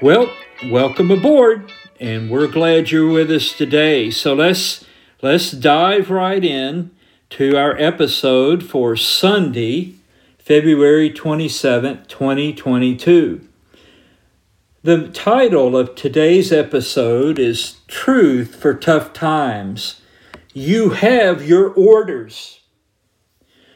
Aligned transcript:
Well, 0.00 0.34
welcome 0.70 1.10
aboard, 1.10 1.70
and 2.00 2.30
we're 2.30 2.48
glad 2.48 2.90
you're 2.90 3.12
with 3.12 3.30
us 3.30 3.52
today. 3.52 4.10
So 4.10 4.32
let's 4.32 4.86
let's 5.20 5.50
dive 5.50 6.08
right 6.08 6.42
in 6.42 6.95
to 7.30 7.56
our 7.56 7.76
episode 7.76 8.62
for 8.62 8.94
Sunday, 8.94 9.94
February 10.38 11.10
27th, 11.10 12.06
2022. 12.06 13.46
The 14.84 15.08
title 15.08 15.76
of 15.76 15.96
today's 15.96 16.52
episode 16.52 17.40
is 17.40 17.78
Truth 17.88 18.54
for 18.54 18.74
Tough 18.74 19.12
Times. 19.12 20.00
You 20.54 20.90
have 20.90 21.44
your 21.44 21.70
orders. 21.70 22.60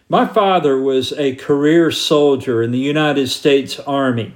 My 0.08 0.26
father 0.26 0.80
was 0.80 1.12
a 1.14 1.34
career 1.34 1.90
soldier 1.90 2.62
in 2.62 2.70
the 2.70 2.78
United 2.78 3.28
States 3.30 3.80
Army, 3.80 4.32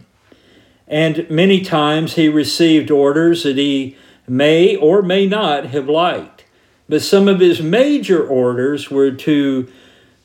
and 0.88 1.30
many 1.30 1.60
times 1.60 2.14
he 2.14 2.28
received 2.28 2.90
orders 2.90 3.44
that 3.44 3.56
he 3.56 3.96
may 4.26 4.74
or 4.74 5.02
may 5.02 5.26
not 5.26 5.66
have 5.66 5.88
liked. 5.88 6.33
But 6.88 7.02
some 7.02 7.28
of 7.28 7.40
his 7.40 7.62
major 7.62 8.26
orders 8.26 8.90
were 8.90 9.10
to 9.10 9.68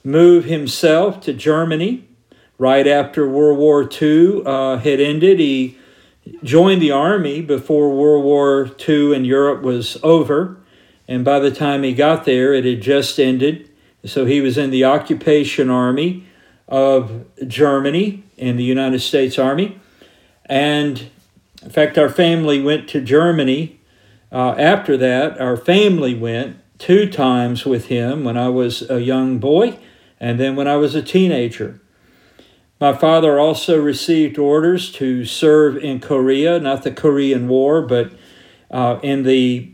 move 0.03 0.45
himself 0.45 1.21
to 1.21 1.33
Germany 1.33 2.05
right 2.57 2.85
after 2.85 3.27
World 3.27 3.57
War 3.57 3.89
II 3.89 4.43
uh, 4.45 4.77
had 4.77 4.99
ended. 4.99 5.39
He 5.39 5.77
joined 6.43 6.81
the 6.81 6.91
army 6.91 7.41
before 7.41 7.89
World 7.89 8.23
War 8.23 8.69
II 8.87 9.15
in 9.15 9.25
Europe 9.25 9.61
was 9.61 9.97
over. 10.03 10.57
And 11.07 11.25
by 11.25 11.39
the 11.39 11.51
time 11.51 11.83
he 11.83 11.93
got 11.93 12.25
there, 12.25 12.53
it 12.53 12.65
had 12.65 12.81
just 12.81 13.19
ended. 13.19 13.69
So 14.05 14.25
he 14.25 14.41
was 14.41 14.57
in 14.57 14.69
the 14.69 14.85
occupation 14.85 15.69
army 15.69 16.25
of 16.67 17.25
Germany 17.47 18.23
in 18.37 18.57
the 18.57 18.63
United 18.63 18.99
States 18.99 19.39
Army. 19.39 19.79
And 20.45 21.09
in 21.61 21.69
fact, 21.69 21.97
our 21.97 22.09
family 22.09 22.61
went 22.61 22.87
to 22.89 23.01
Germany 23.01 23.78
uh, 24.31 24.55
after 24.57 24.95
that, 24.97 25.39
our 25.39 25.57
family 25.57 26.13
went 26.13 26.57
two 26.77 27.09
times 27.09 27.65
with 27.65 27.87
him 27.87 28.23
when 28.23 28.37
I 28.37 28.49
was 28.49 28.89
a 28.89 29.01
young 29.01 29.39
boy 29.39 29.77
and 30.19 30.39
then 30.39 30.55
when 30.55 30.67
I 30.67 30.75
was 30.75 30.95
a 30.95 31.01
teenager. 31.01 31.81
My 32.79 32.93
father 32.93 33.39
also 33.39 33.79
received 33.81 34.37
orders 34.37 34.91
to 34.93 35.25
serve 35.25 35.77
in 35.77 35.99
Korea, 35.99 36.59
not 36.59 36.83
the 36.83 36.91
Korean 36.91 37.47
War, 37.47 37.81
but 37.81 38.13
uh, 38.71 38.99
in 39.03 39.23
the 39.23 39.73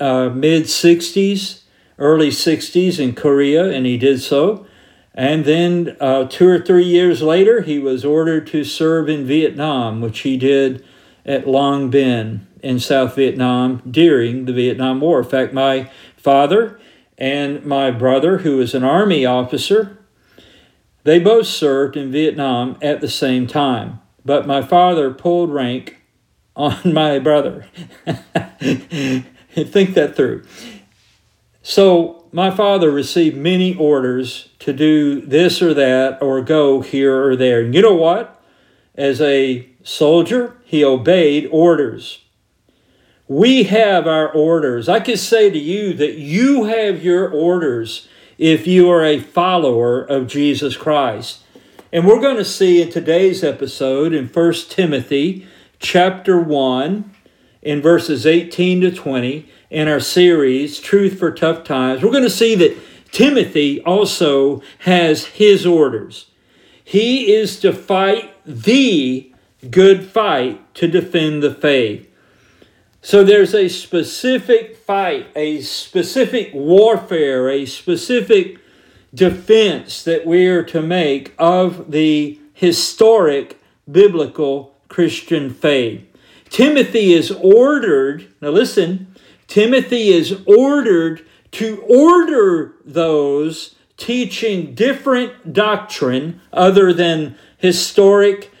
uh, 0.00 0.30
mid 0.30 0.64
60s, 0.64 1.62
early 1.98 2.30
60s 2.30 2.98
in 2.98 3.14
Korea, 3.14 3.70
and 3.70 3.86
he 3.86 3.96
did 3.96 4.20
so. 4.20 4.66
And 5.14 5.44
then 5.44 5.96
uh, 6.00 6.24
two 6.24 6.48
or 6.48 6.58
three 6.58 6.86
years 6.86 7.22
later, 7.22 7.60
he 7.60 7.78
was 7.78 8.04
ordered 8.04 8.46
to 8.48 8.64
serve 8.64 9.08
in 9.08 9.26
Vietnam, 9.26 10.00
which 10.00 10.20
he 10.20 10.36
did 10.36 10.84
at 11.24 11.46
Long 11.46 11.92
Binh 11.92 12.40
in 12.62 12.78
South 12.78 13.16
Vietnam 13.16 13.82
during 13.88 14.44
the 14.44 14.52
Vietnam 14.52 15.00
War. 15.00 15.20
In 15.20 15.28
fact, 15.28 15.52
my 15.52 15.90
father 16.16 16.80
and 17.18 17.64
my 17.64 17.90
brother, 17.90 18.38
who 18.38 18.56
was 18.56 18.74
an 18.74 18.84
Army 18.84 19.26
officer, 19.26 19.98
they 21.04 21.18
both 21.18 21.46
served 21.46 21.96
in 21.96 22.12
Vietnam 22.12 22.76
at 22.80 23.00
the 23.00 23.08
same 23.08 23.46
time. 23.46 24.00
But 24.24 24.46
my 24.46 24.62
father 24.62 25.12
pulled 25.12 25.52
rank 25.52 26.00
on 26.54 26.78
my 26.92 27.18
brother. 27.18 27.66
Think 28.06 29.94
that 29.94 30.14
through. 30.16 30.44
So, 31.62 32.18
my 32.32 32.50
father 32.50 32.90
received 32.90 33.36
many 33.36 33.76
orders 33.76 34.48
to 34.60 34.72
do 34.72 35.20
this 35.20 35.60
or 35.60 35.74
that 35.74 36.22
or 36.22 36.40
go 36.40 36.80
here 36.80 37.24
or 37.24 37.36
there. 37.36 37.60
And 37.60 37.74
you 37.74 37.82
know 37.82 37.94
what? 37.94 38.42
As 38.94 39.20
a 39.20 39.68
soldier, 39.84 40.56
he 40.64 40.82
obeyed 40.82 41.48
orders. 41.52 42.21
We 43.28 43.64
have 43.64 44.06
our 44.06 44.28
orders. 44.28 44.88
I 44.88 45.00
can 45.00 45.16
say 45.16 45.48
to 45.50 45.58
you 45.58 45.94
that 45.94 46.14
you 46.14 46.64
have 46.64 47.04
your 47.04 47.28
orders 47.28 48.08
if 48.36 48.66
you 48.66 48.90
are 48.90 49.04
a 49.04 49.20
follower 49.20 50.02
of 50.02 50.26
Jesus 50.26 50.76
Christ. 50.76 51.40
And 51.92 52.06
we're 52.06 52.20
going 52.20 52.36
to 52.38 52.44
see 52.44 52.82
in 52.82 52.90
today's 52.90 53.44
episode 53.44 54.12
in 54.12 54.26
1 54.26 54.52
Timothy 54.68 55.46
chapter 55.78 56.40
1 56.40 57.14
in 57.62 57.80
verses 57.80 58.26
18 58.26 58.80
to 58.80 58.90
20 58.90 59.48
in 59.70 59.88
our 59.88 60.00
series 60.00 60.80
Truth 60.80 61.18
for 61.18 61.30
Tough 61.30 61.64
Times. 61.64 62.02
We're 62.02 62.10
going 62.10 62.24
to 62.24 62.30
see 62.30 62.54
that 62.56 62.76
Timothy 63.12 63.80
also 63.82 64.62
has 64.80 65.26
his 65.26 65.64
orders. 65.64 66.26
He 66.82 67.32
is 67.32 67.60
to 67.60 67.72
fight 67.72 68.34
the 68.44 69.32
good 69.70 70.04
fight 70.04 70.74
to 70.74 70.88
defend 70.88 71.42
the 71.42 71.54
faith. 71.54 72.11
So 73.04 73.24
there's 73.24 73.52
a 73.52 73.68
specific 73.68 74.76
fight, 74.76 75.26
a 75.34 75.60
specific 75.60 76.52
warfare, 76.54 77.50
a 77.50 77.66
specific 77.66 78.58
defense 79.12 80.04
that 80.04 80.24
we 80.24 80.46
are 80.46 80.62
to 80.62 80.80
make 80.80 81.34
of 81.36 81.90
the 81.90 82.38
historic 82.54 83.60
biblical 83.90 84.76
Christian 84.86 85.52
faith. 85.52 86.06
Timothy 86.48 87.12
is 87.12 87.32
ordered, 87.32 88.28
now 88.40 88.50
listen, 88.50 89.16
Timothy 89.48 90.10
is 90.10 90.40
ordered 90.46 91.26
to 91.52 91.82
order 91.88 92.76
those 92.84 93.74
teaching 93.96 94.76
different 94.76 95.52
doctrine 95.52 96.40
other 96.52 96.92
than 96.92 97.34
historic 97.58 98.52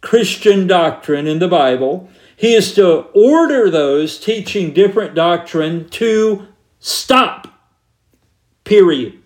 Christian 0.00 0.66
doctrine 0.66 1.26
in 1.26 1.38
the 1.38 1.48
Bible 1.48 2.08
he 2.40 2.54
is 2.54 2.72
to 2.72 3.00
order 3.12 3.68
those 3.68 4.18
teaching 4.18 4.72
different 4.72 5.14
doctrine 5.14 5.86
to 5.90 6.46
stop. 6.78 7.46
Period. 8.64 9.18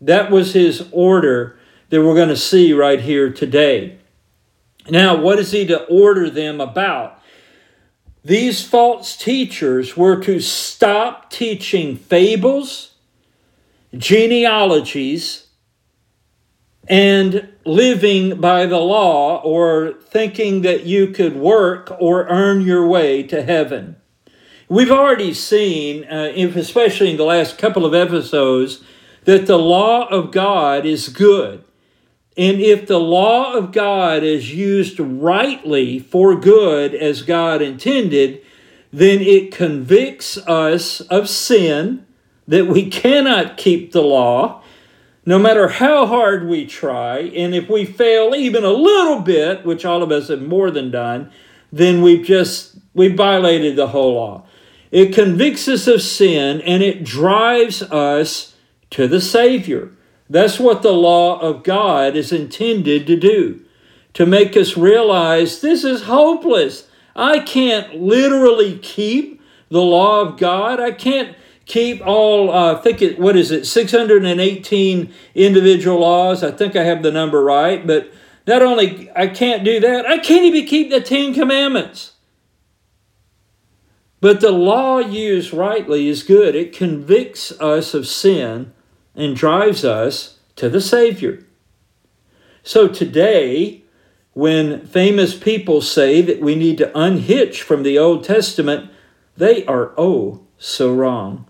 That 0.00 0.30
was 0.30 0.54
his 0.54 0.88
order 0.90 1.58
that 1.90 2.02
we're 2.02 2.14
going 2.14 2.30
to 2.30 2.38
see 2.38 2.72
right 2.72 2.98
here 2.98 3.30
today. 3.30 3.98
Now, 4.88 5.20
what 5.20 5.38
is 5.38 5.52
he 5.52 5.66
to 5.66 5.84
order 5.84 6.30
them 6.30 6.62
about? 6.62 7.20
These 8.24 8.66
false 8.66 9.18
teachers 9.18 9.94
were 9.94 10.18
to 10.22 10.40
stop 10.40 11.30
teaching 11.30 11.94
fables, 11.94 12.94
genealogies, 13.94 15.48
and 16.90 17.48
living 17.64 18.40
by 18.40 18.66
the 18.66 18.80
law 18.80 19.40
or 19.42 19.94
thinking 20.02 20.62
that 20.62 20.84
you 20.84 21.06
could 21.06 21.36
work 21.36 21.96
or 22.00 22.26
earn 22.26 22.62
your 22.62 22.84
way 22.84 23.22
to 23.22 23.44
heaven. 23.44 23.94
We've 24.68 24.90
already 24.90 25.32
seen, 25.32 26.02
uh, 26.04 26.32
especially 26.34 27.12
in 27.12 27.16
the 27.16 27.24
last 27.24 27.58
couple 27.58 27.86
of 27.86 27.94
episodes, 27.94 28.82
that 29.24 29.46
the 29.46 29.58
law 29.58 30.08
of 30.08 30.32
God 30.32 30.84
is 30.84 31.08
good. 31.08 31.62
And 32.36 32.60
if 32.60 32.88
the 32.88 32.98
law 32.98 33.54
of 33.54 33.70
God 33.70 34.24
is 34.24 34.52
used 34.52 34.98
rightly 34.98 36.00
for 36.00 36.34
good 36.34 36.92
as 36.92 37.22
God 37.22 37.62
intended, 37.62 38.42
then 38.92 39.20
it 39.20 39.52
convicts 39.52 40.38
us 40.38 41.02
of 41.02 41.28
sin, 41.28 42.04
that 42.48 42.66
we 42.66 42.90
cannot 42.90 43.56
keep 43.56 43.92
the 43.92 44.02
law, 44.02 44.59
no 45.30 45.38
matter 45.38 45.68
how 45.68 46.06
hard 46.06 46.48
we 46.48 46.66
try, 46.66 47.20
and 47.20 47.54
if 47.54 47.70
we 47.70 47.84
fail 47.84 48.34
even 48.34 48.64
a 48.64 48.72
little 48.72 49.20
bit, 49.20 49.64
which 49.64 49.84
all 49.84 50.02
of 50.02 50.10
us 50.10 50.26
have 50.26 50.42
more 50.42 50.72
than 50.72 50.90
done, 50.90 51.30
then 51.70 52.02
we've 52.02 52.26
just 52.26 52.74
we 52.94 53.06
violated 53.06 53.76
the 53.76 53.86
whole 53.86 54.14
law. 54.14 54.44
It 54.90 55.14
convicts 55.14 55.68
us 55.68 55.86
of 55.86 56.02
sin 56.02 56.60
and 56.62 56.82
it 56.82 57.04
drives 57.04 57.80
us 57.80 58.56
to 58.90 59.06
the 59.06 59.20
Savior. 59.20 59.92
That's 60.28 60.58
what 60.58 60.82
the 60.82 60.92
law 60.92 61.38
of 61.38 61.62
God 61.62 62.16
is 62.16 62.32
intended 62.32 63.06
to 63.06 63.16
do 63.16 63.60
to 64.14 64.26
make 64.26 64.56
us 64.56 64.76
realize 64.76 65.60
this 65.60 65.84
is 65.84 66.02
hopeless. 66.02 66.88
I 67.14 67.38
can't 67.38 67.94
literally 67.94 68.78
keep 68.78 69.40
the 69.68 69.80
law 69.80 70.22
of 70.22 70.38
God. 70.38 70.80
I 70.80 70.90
can't 70.90 71.36
keep 71.70 72.04
all, 72.04 72.50
uh, 72.50 72.74
I 72.74 72.82
think 72.82 73.00
it, 73.00 73.18
what 73.18 73.36
is 73.36 73.50
it, 73.50 73.64
618 73.64 75.14
individual 75.34 76.00
laws. 76.00 76.42
I 76.42 76.50
think 76.50 76.74
I 76.74 76.82
have 76.82 77.02
the 77.02 77.12
number 77.12 77.42
right, 77.42 77.86
but 77.86 78.12
not 78.46 78.62
only 78.62 79.10
I 79.14 79.28
can't 79.28 79.64
do 79.64 79.78
that, 79.80 80.06
I 80.06 80.18
can't 80.18 80.44
even 80.44 80.66
keep 80.66 80.90
the 80.90 81.00
Ten 81.00 81.32
Commandments. 81.32 82.12
But 84.20 84.40
the 84.40 84.50
law 84.50 84.98
used 84.98 85.52
rightly 85.52 86.08
is 86.08 86.22
good. 86.22 86.54
It 86.54 86.76
convicts 86.76 87.52
us 87.60 87.94
of 87.94 88.06
sin 88.06 88.72
and 89.14 89.36
drives 89.36 89.84
us 89.84 90.38
to 90.56 90.68
the 90.68 90.80
Savior. 90.80 91.46
So 92.62 92.88
today, 92.88 93.84
when 94.32 94.86
famous 94.86 95.34
people 95.34 95.80
say 95.80 96.20
that 96.20 96.40
we 96.40 96.54
need 96.54 96.78
to 96.78 96.98
unhitch 96.98 97.62
from 97.62 97.82
the 97.82 97.98
Old 97.98 98.24
Testament, 98.24 98.90
they 99.36 99.64
are 99.66 99.94
oh 99.96 100.46
so 100.58 100.92
wrong. 100.92 101.46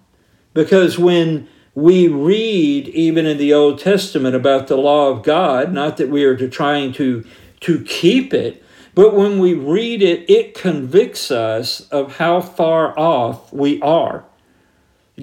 Because 0.53 0.99
when 0.99 1.49
we 1.75 2.09
read 2.09 2.89
even 2.89 3.27
in 3.27 3.39
the 3.39 3.55
Old 3.55 3.79
Testament 3.79 4.35
about 4.35 4.67
the 4.67 4.77
law 4.77 5.09
of 5.09 5.23
God, 5.23 5.73
not 5.73 5.97
that 5.97 6.09
we 6.09 6.25
are 6.25 6.37
to 6.37 6.49
trying 6.49 6.93
to, 6.95 7.25
to 7.61 7.85
keep 7.85 8.35
it, 8.35 8.63
but 8.95 9.15
when 9.15 9.39
we 9.39 9.55
read 9.55 10.03
it, 10.03 10.29
it 10.29 10.55
convicts 10.55 11.31
us 11.31 11.89
of 11.91 12.17
how 12.17 12.41
far 12.41 12.99
off 12.99 13.53
we 13.53 13.81
are. 13.81 14.25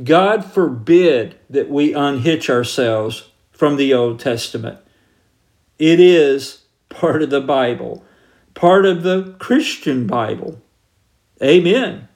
God 0.04 0.46
forbid 0.46 1.36
that 1.50 1.70
we 1.70 1.94
unhitch 1.94 2.50
ourselves 2.50 3.30
from 3.52 3.76
the 3.76 3.94
Old 3.94 4.20
Testament. 4.20 4.80
It 5.80 6.00
is 6.00 6.64
part 6.90 7.22
of 7.22 7.30
the 7.30 7.42
Bible, 7.42 8.06
part 8.54 8.86
of 8.86 9.04
the 9.04 9.36
Christian 9.40 10.08
Bible. 10.08 10.62
Amen. 11.42 12.08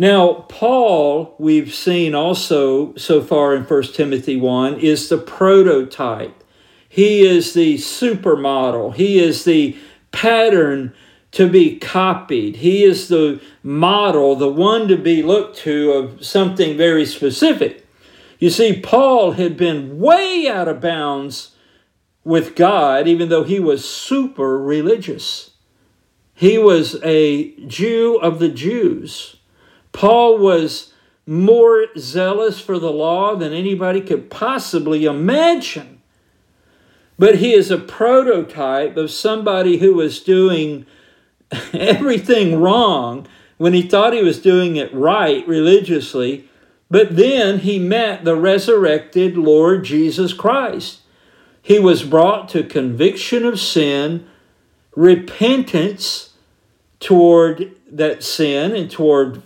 Now, 0.00 0.46
Paul, 0.48 1.34
we've 1.40 1.74
seen 1.74 2.14
also 2.14 2.94
so 2.94 3.20
far 3.20 3.52
in 3.56 3.64
1 3.64 3.82
Timothy 3.94 4.36
1, 4.36 4.78
is 4.78 5.08
the 5.08 5.18
prototype. 5.18 6.44
He 6.88 7.26
is 7.26 7.52
the 7.52 7.78
supermodel. 7.78 8.94
He 8.94 9.18
is 9.18 9.42
the 9.42 9.76
pattern 10.12 10.94
to 11.32 11.48
be 11.48 11.80
copied. 11.80 12.56
He 12.56 12.84
is 12.84 13.08
the 13.08 13.40
model, 13.64 14.36
the 14.36 14.48
one 14.48 14.86
to 14.86 14.96
be 14.96 15.20
looked 15.20 15.58
to 15.58 15.90
of 15.90 16.24
something 16.24 16.76
very 16.76 17.04
specific. 17.04 17.84
You 18.38 18.50
see, 18.50 18.80
Paul 18.80 19.32
had 19.32 19.56
been 19.56 19.98
way 19.98 20.46
out 20.48 20.68
of 20.68 20.80
bounds 20.80 21.56
with 22.22 22.54
God, 22.54 23.08
even 23.08 23.30
though 23.30 23.42
he 23.42 23.58
was 23.58 23.88
super 23.88 24.62
religious. 24.62 25.50
He 26.34 26.56
was 26.56 27.02
a 27.02 27.50
Jew 27.66 28.16
of 28.22 28.38
the 28.38 28.48
Jews. 28.48 29.37
Paul 29.98 30.38
was 30.38 30.92
more 31.26 31.86
zealous 31.98 32.60
for 32.60 32.78
the 32.78 32.92
law 32.92 33.34
than 33.34 33.52
anybody 33.52 34.00
could 34.00 34.30
possibly 34.30 35.06
imagine. 35.06 36.00
But 37.18 37.38
he 37.38 37.52
is 37.52 37.72
a 37.72 37.78
prototype 37.78 38.96
of 38.96 39.10
somebody 39.10 39.78
who 39.78 39.94
was 39.94 40.20
doing 40.20 40.86
everything 41.72 42.60
wrong 42.60 43.26
when 43.56 43.72
he 43.72 43.82
thought 43.82 44.12
he 44.12 44.22
was 44.22 44.40
doing 44.40 44.76
it 44.76 44.94
right 44.94 45.44
religiously. 45.48 46.48
But 46.88 47.16
then 47.16 47.58
he 47.58 47.80
met 47.80 48.24
the 48.24 48.36
resurrected 48.36 49.36
Lord 49.36 49.82
Jesus 49.82 50.32
Christ. 50.32 51.00
He 51.60 51.80
was 51.80 52.04
brought 52.04 52.48
to 52.50 52.62
conviction 52.62 53.44
of 53.44 53.58
sin, 53.58 54.28
repentance 54.94 56.34
toward 57.00 57.72
that 57.90 58.22
sin 58.22 58.76
and 58.76 58.88
toward 58.88 59.42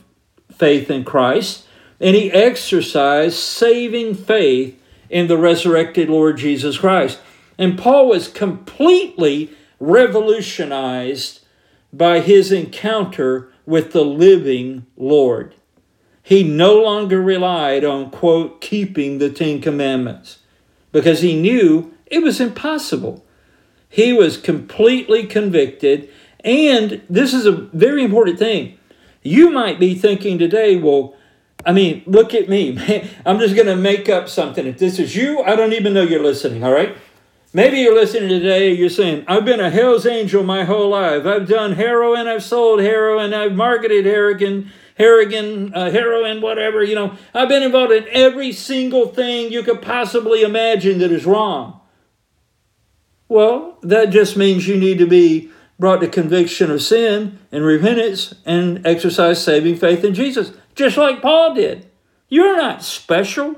faith 0.62 0.92
in 0.92 1.02
Christ, 1.02 1.66
and 1.98 2.14
he 2.14 2.30
exercised 2.30 3.36
saving 3.36 4.14
faith 4.14 4.80
in 5.10 5.26
the 5.26 5.36
resurrected 5.36 6.08
Lord 6.08 6.36
Jesus 6.36 6.78
Christ. 6.78 7.18
And 7.58 7.76
Paul 7.76 8.06
was 8.06 8.28
completely 8.28 9.50
revolutionized 9.80 11.40
by 11.92 12.20
his 12.20 12.52
encounter 12.52 13.48
with 13.66 13.90
the 13.90 14.04
living 14.04 14.86
Lord. 14.96 15.56
He 16.22 16.44
no 16.44 16.80
longer 16.80 17.20
relied 17.20 17.84
on, 17.84 18.12
quote, 18.12 18.60
keeping 18.60 19.18
the 19.18 19.30
Ten 19.30 19.60
Commandments 19.60 20.38
because 20.92 21.22
he 21.22 21.34
knew 21.34 21.92
it 22.06 22.22
was 22.22 22.40
impossible. 22.40 23.24
He 23.88 24.12
was 24.12 24.36
completely 24.36 25.26
convicted. 25.26 26.08
And 26.44 27.02
this 27.10 27.34
is 27.34 27.46
a 27.46 27.50
very 27.50 28.04
important 28.04 28.38
thing. 28.38 28.78
You 29.22 29.50
might 29.50 29.78
be 29.78 29.94
thinking 29.94 30.38
today, 30.38 30.76
well, 30.76 31.14
I 31.64 31.72
mean, 31.72 32.02
look 32.06 32.34
at 32.34 32.48
me. 32.48 32.76
I'm 33.26 33.38
just 33.38 33.54
going 33.54 33.68
to 33.68 33.76
make 33.76 34.08
up 34.08 34.28
something. 34.28 34.66
If 34.66 34.78
this 34.78 34.98
is 34.98 35.14
you, 35.14 35.42
I 35.42 35.54
don't 35.54 35.72
even 35.72 35.94
know 35.94 36.02
you're 36.02 36.22
listening, 36.22 36.64
all 36.64 36.72
right? 36.72 36.96
Maybe 37.54 37.78
you're 37.78 37.94
listening 37.94 38.30
today, 38.30 38.72
you're 38.72 38.88
saying, 38.88 39.24
I've 39.28 39.44
been 39.44 39.60
a 39.60 39.68
Hell's 39.68 40.06
Angel 40.06 40.42
my 40.42 40.64
whole 40.64 40.88
life. 40.88 41.26
I've 41.26 41.46
done 41.46 41.72
heroin, 41.72 42.26
I've 42.26 42.42
sold 42.42 42.80
heroin, 42.80 43.34
I've 43.34 43.52
marketed 43.52 44.06
heroin, 44.06 44.70
heroin, 44.96 45.74
uh, 45.74 45.90
heroin, 45.90 46.40
whatever. 46.40 46.82
You 46.82 46.94
know, 46.94 47.16
I've 47.34 47.50
been 47.50 47.62
involved 47.62 47.92
in 47.92 48.06
every 48.10 48.52
single 48.52 49.08
thing 49.08 49.52
you 49.52 49.62
could 49.62 49.82
possibly 49.82 50.42
imagine 50.42 50.98
that 51.00 51.12
is 51.12 51.26
wrong. 51.26 51.80
Well, 53.28 53.78
that 53.82 54.10
just 54.10 54.36
means 54.36 54.66
you 54.66 54.78
need 54.78 54.98
to 54.98 55.06
be 55.06 55.50
brought 55.82 56.00
to 56.00 56.06
conviction 56.06 56.70
of 56.70 56.80
sin 56.80 57.36
and 57.50 57.64
repentance 57.64 58.36
and 58.46 58.86
exercise 58.86 59.42
saving 59.42 59.74
faith 59.74 60.04
in 60.04 60.14
Jesus, 60.14 60.52
just 60.76 60.96
like 60.96 61.20
Paul 61.20 61.56
did. 61.56 61.90
You're 62.28 62.56
not 62.56 62.84
special. 62.84 63.56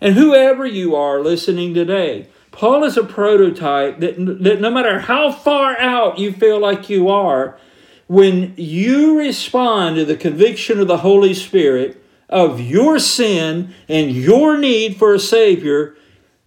And 0.00 0.14
whoever 0.14 0.64
you 0.64 0.96
are 0.96 1.20
listening 1.20 1.74
today, 1.74 2.28
Paul 2.52 2.84
is 2.84 2.96
a 2.96 3.04
prototype 3.04 4.00
that, 4.00 4.16
that 4.16 4.62
no 4.62 4.70
matter 4.70 5.00
how 5.00 5.30
far 5.30 5.78
out 5.78 6.18
you 6.18 6.32
feel 6.32 6.58
like 6.58 6.88
you 6.88 7.10
are, 7.10 7.58
when 8.06 8.54
you 8.56 9.18
respond 9.18 9.96
to 9.96 10.06
the 10.06 10.16
conviction 10.16 10.80
of 10.80 10.88
the 10.88 10.96
Holy 10.96 11.34
Spirit 11.34 12.02
of 12.30 12.62
your 12.62 12.98
sin 12.98 13.74
and 13.90 14.10
your 14.10 14.56
need 14.56 14.96
for 14.96 15.12
a 15.12 15.20
Savior, 15.20 15.98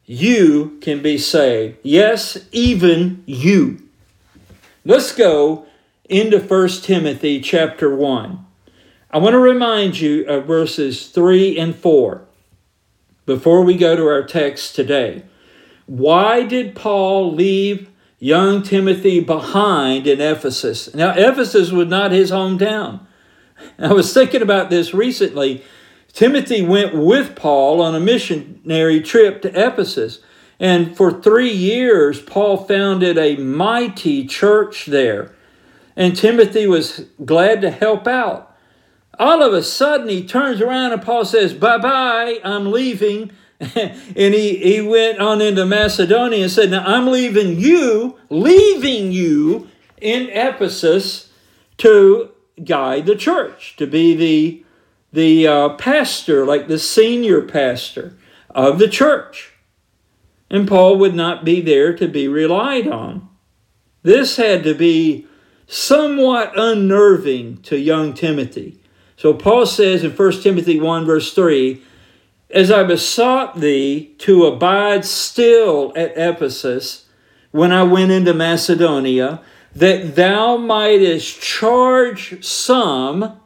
you 0.08 0.80
can 0.82 1.04
be 1.04 1.20
saved. 1.20 1.78
Yes, 1.84 2.40
even 2.52 3.22
you. 3.28 3.84
Let's 4.90 5.14
go 5.14 5.68
into 6.06 6.40
1 6.40 6.68
Timothy 6.82 7.42
chapter 7.42 7.96
1. 7.96 8.44
I 9.12 9.20
want 9.20 9.34
to 9.34 9.38
remind 9.38 10.00
you 10.00 10.26
of 10.26 10.48
verses 10.48 11.10
3 11.10 11.60
and 11.60 11.76
4 11.76 12.26
before 13.28 13.62
we 13.62 13.78
go 13.78 13.96
to 13.96 14.08
our 14.08 14.24
text 14.24 14.74
today. 14.74 15.26
Why 15.86 16.42
did 16.42 16.74
Paul 16.74 17.36
leave 17.36 17.92
young 18.18 18.64
Timothy 18.64 19.20
behind 19.20 20.08
in 20.08 20.20
Ephesus? 20.20 20.92
Now, 20.96 21.12
Ephesus 21.12 21.70
was 21.70 21.88
not 21.88 22.12
his 22.12 22.32
hometown. 22.32 23.02
I 23.78 23.94
was 23.94 24.12
thinking 24.12 24.42
about 24.42 24.72
this 24.72 24.92
recently. 24.92 25.64
Timothy 26.14 26.64
went 26.64 26.96
with 26.96 27.36
Paul 27.36 27.80
on 27.80 27.94
a 27.94 28.00
missionary 28.00 29.02
trip 29.02 29.44
to 29.44 29.50
Ephesus. 29.50 30.22
And 30.60 30.96
for 30.96 31.22
three 31.22 31.52
years, 31.52 32.22
Paul 32.22 32.58
founded 32.66 33.18
a 33.18 33.38
mighty 33.38 34.26
church 34.26 34.86
there. 34.88 35.34
And 35.96 36.16
Timothy 36.16 36.68
was 36.68 37.06
glad 37.24 37.62
to 37.62 37.72
help 37.72 38.08
out 38.08 38.50
all 39.20 39.44
of 39.44 39.54
a 39.54 39.62
sudden 39.62 40.08
he 40.08 40.26
turns 40.26 40.62
around 40.62 40.94
and 40.94 41.02
Paul 41.02 41.26
says, 41.26 41.54
Bye 41.54 41.78
bye, 41.78 42.40
I'm 42.44 42.72
leaving. 42.72 43.32
and 43.60 44.34
he, 44.34 44.56
he 44.56 44.80
went 44.80 45.20
on 45.20 45.42
into 45.42 45.66
Macedonia 45.66 46.44
and 46.44 46.52
said, 46.52 46.72
Now 46.72 46.84
I'm 46.86 47.08
leaving 47.08 47.60
you, 47.60 48.18
leaving 48.30 49.12
you 49.12 49.68
in 50.00 50.30
Ephesus 50.30 51.32
to 51.80 52.32
guide 52.64 53.06
the 53.06 53.16
church, 53.16 53.76
to 53.76 53.86
be 53.86 54.16
the, 54.16 54.66
the 55.12 55.48
uh, 55.48 55.70
pastor, 55.70 56.46
like 56.46 56.70
the 56.70 56.80
senior 56.80 57.42
pastor 57.42 58.18
of 58.52 58.80
the 58.80 58.88
church. 58.88 59.54
And 60.50 60.68
Paul 60.68 60.98
would 60.98 61.14
not 61.14 61.46
be 61.46 61.62
there 61.62 61.96
to 61.96 62.08
be 62.08 62.28
relied 62.28 62.88
on. 62.88 63.28
This 64.02 64.38
had 64.38 64.64
to 64.64 64.74
be 64.74 65.28
somewhat 65.68 66.58
unnerving 66.58 67.62
to 67.62 67.78
young 67.78 68.14
Timothy. 68.14 68.80
So 69.16 69.34
Paul 69.34 69.66
says 69.66 70.04
in 70.04 70.12
1 70.12 70.32
Timothy 70.42 70.80
1, 70.80 71.06
verse 71.06 71.34
3 71.34 71.82
As 72.50 72.72
I 72.72 72.84
besought 72.84 73.60
thee 73.60 74.16
to 74.20 74.46
abide 74.46 75.06
still 75.06 75.94
at 75.96 76.14
Ephesus 76.18 77.06
when 77.52 77.72
I 77.72 77.84
went 77.84 78.12
into 78.12 78.34
Macedonia, 78.34 79.42
that 79.76 80.16
thou 80.16 80.58
mightest 80.58 81.42
charge 81.42 82.44
some 82.44 83.39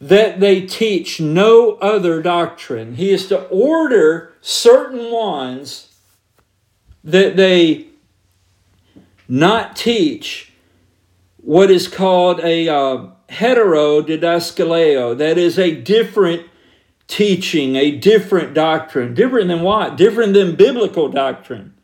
that 0.00 0.40
they 0.40 0.62
teach 0.62 1.20
no 1.20 1.72
other 1.74 2.20
doctrine. 2.22 2.96
He 2.96 3.10
is 3.10 3.26
to 3.28 3.46
order 3.48 4.34
certain 4.40 5.10
ones 5.10 5.94
that 7.02 7.36
they 7.36 7.86
not 9.28 9.76
teach 9.76 10.52
what 11.36 11.70
is 11.70 11.88
called 11.88 12.40
a 12.40 12.68
uh, 12.68 13.06
heterodidaskaleo, 13.28 15.16
that 15.18 15.38
is 15.38 15.58
a 15.58 15.74
different 15.74 16.46
teaching, 17.06 17.76
a 17.76 17.90
different 17.90 18.54
doctrine. 18.54 19.14
Different 19.14 19.48
than 19.48 19.62
what? 19.62 19.96
Different 19.96 20.32
than 20.34 20.56
biblical 20.56 21.08
doctrine. 21.08 21.74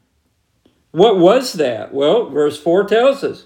What 0.92 1.18
was 1.18 1.52
that? 1.54 1.92
Well, 1.94 2.30
verse 2.30 2.60
4 2.60 2.84
tells 2.84 3.22
us. 3.22 3.44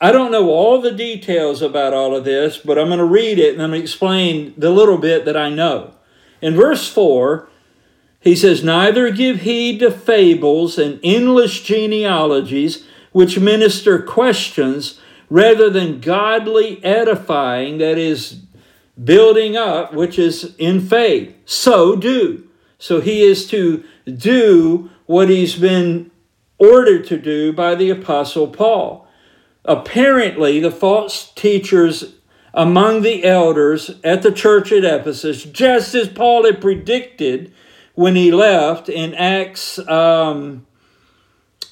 I 0.00 0.12
don't 0.12 0.32
know 0.32 0.48
all 0.48 0.80
the 0.80 0.92
details 0.92 1.60
about 1.60 1.92
all 1.92 2.16
of 2.16 2.24
this, 2.24 2.56
but 2.56 2.78
I'm 2.78 2.86
going 2.86 2.98
to 2.98 3.04
read 3.04 3.38
it 3.38 3.52
and 3.52 3.62
I'm 3.62 3.70
going 3.70 3.80
to 3.80 3.84
explain 3.84 4.54
the 4.56 4.70
little 4.70 4.96
bit 4.96 5.26
that 5.26 5.36
I 5.36 5.50
know. 5.50 5.92
In 6.40 6.54
verse 6.54 6.88
4, 6.88 7.48
He 8.20 8.34
says, 8.34 8.64
Neither 8.64 9.10
give 9.10 9.40
heed 9.40 9.80
to 9.80 9.90
fables 9.90 10.78
and 10.78 11.00
endless 11.02 11.60
genealogies 11.60 12.86
which 13.12 13.38
minister 13.38 14.00
questions 14.00 15.00
rather 15.28 15.68
than 15.68 16.00
godly 16.00 16.82
edifying, 16.84 17.78
that 17.78 17.98
is, 17.98 18.40
building 19.02 19.56
up, 19.56 19.92
which 19.94 20.18
is 20.18 20.54
in 20.56 20.80
faith. 20.80 21.34
So 21.44 21.96
do. 21.96 22.48
So 22.78 23.00
he 23.00 23.22
is 23.22 23.46
to 23.48 23.84
do 24.12 24.90
what 25.06 25.28
he's 25.28 25.56
been 25.56 26.10
ordered 26.58 27.06
to 27.06 27.18
do 27.18 27.52
by 27.52 27.74
the 27.74 27.90
Apostle 27.90 28.48
Paul. 28.48 29.06
Apparently, 29.64 30.60
the 30.60 30.70
false 30.70 31.32
teachers 31.32 32.14
among 32.54 33.02
the 33.02 33.24
elders 33.24 33.90
at 34.02 34.22
the 34.22 34.32
church 34.32 34.72
at 34.72 34.84
Ephesus, 34.84 35.44
just 35.44 35.94
as 35.94 36.08
Paul 36.08 36.44
had 36.44 36.60
predicted 36.60 37.52
when 37.94 38.16
he 38.16 38.32
left 38.32 38.88
in 38.88 39.14
Acts, 39.14 39.78
um, 39.88 40.66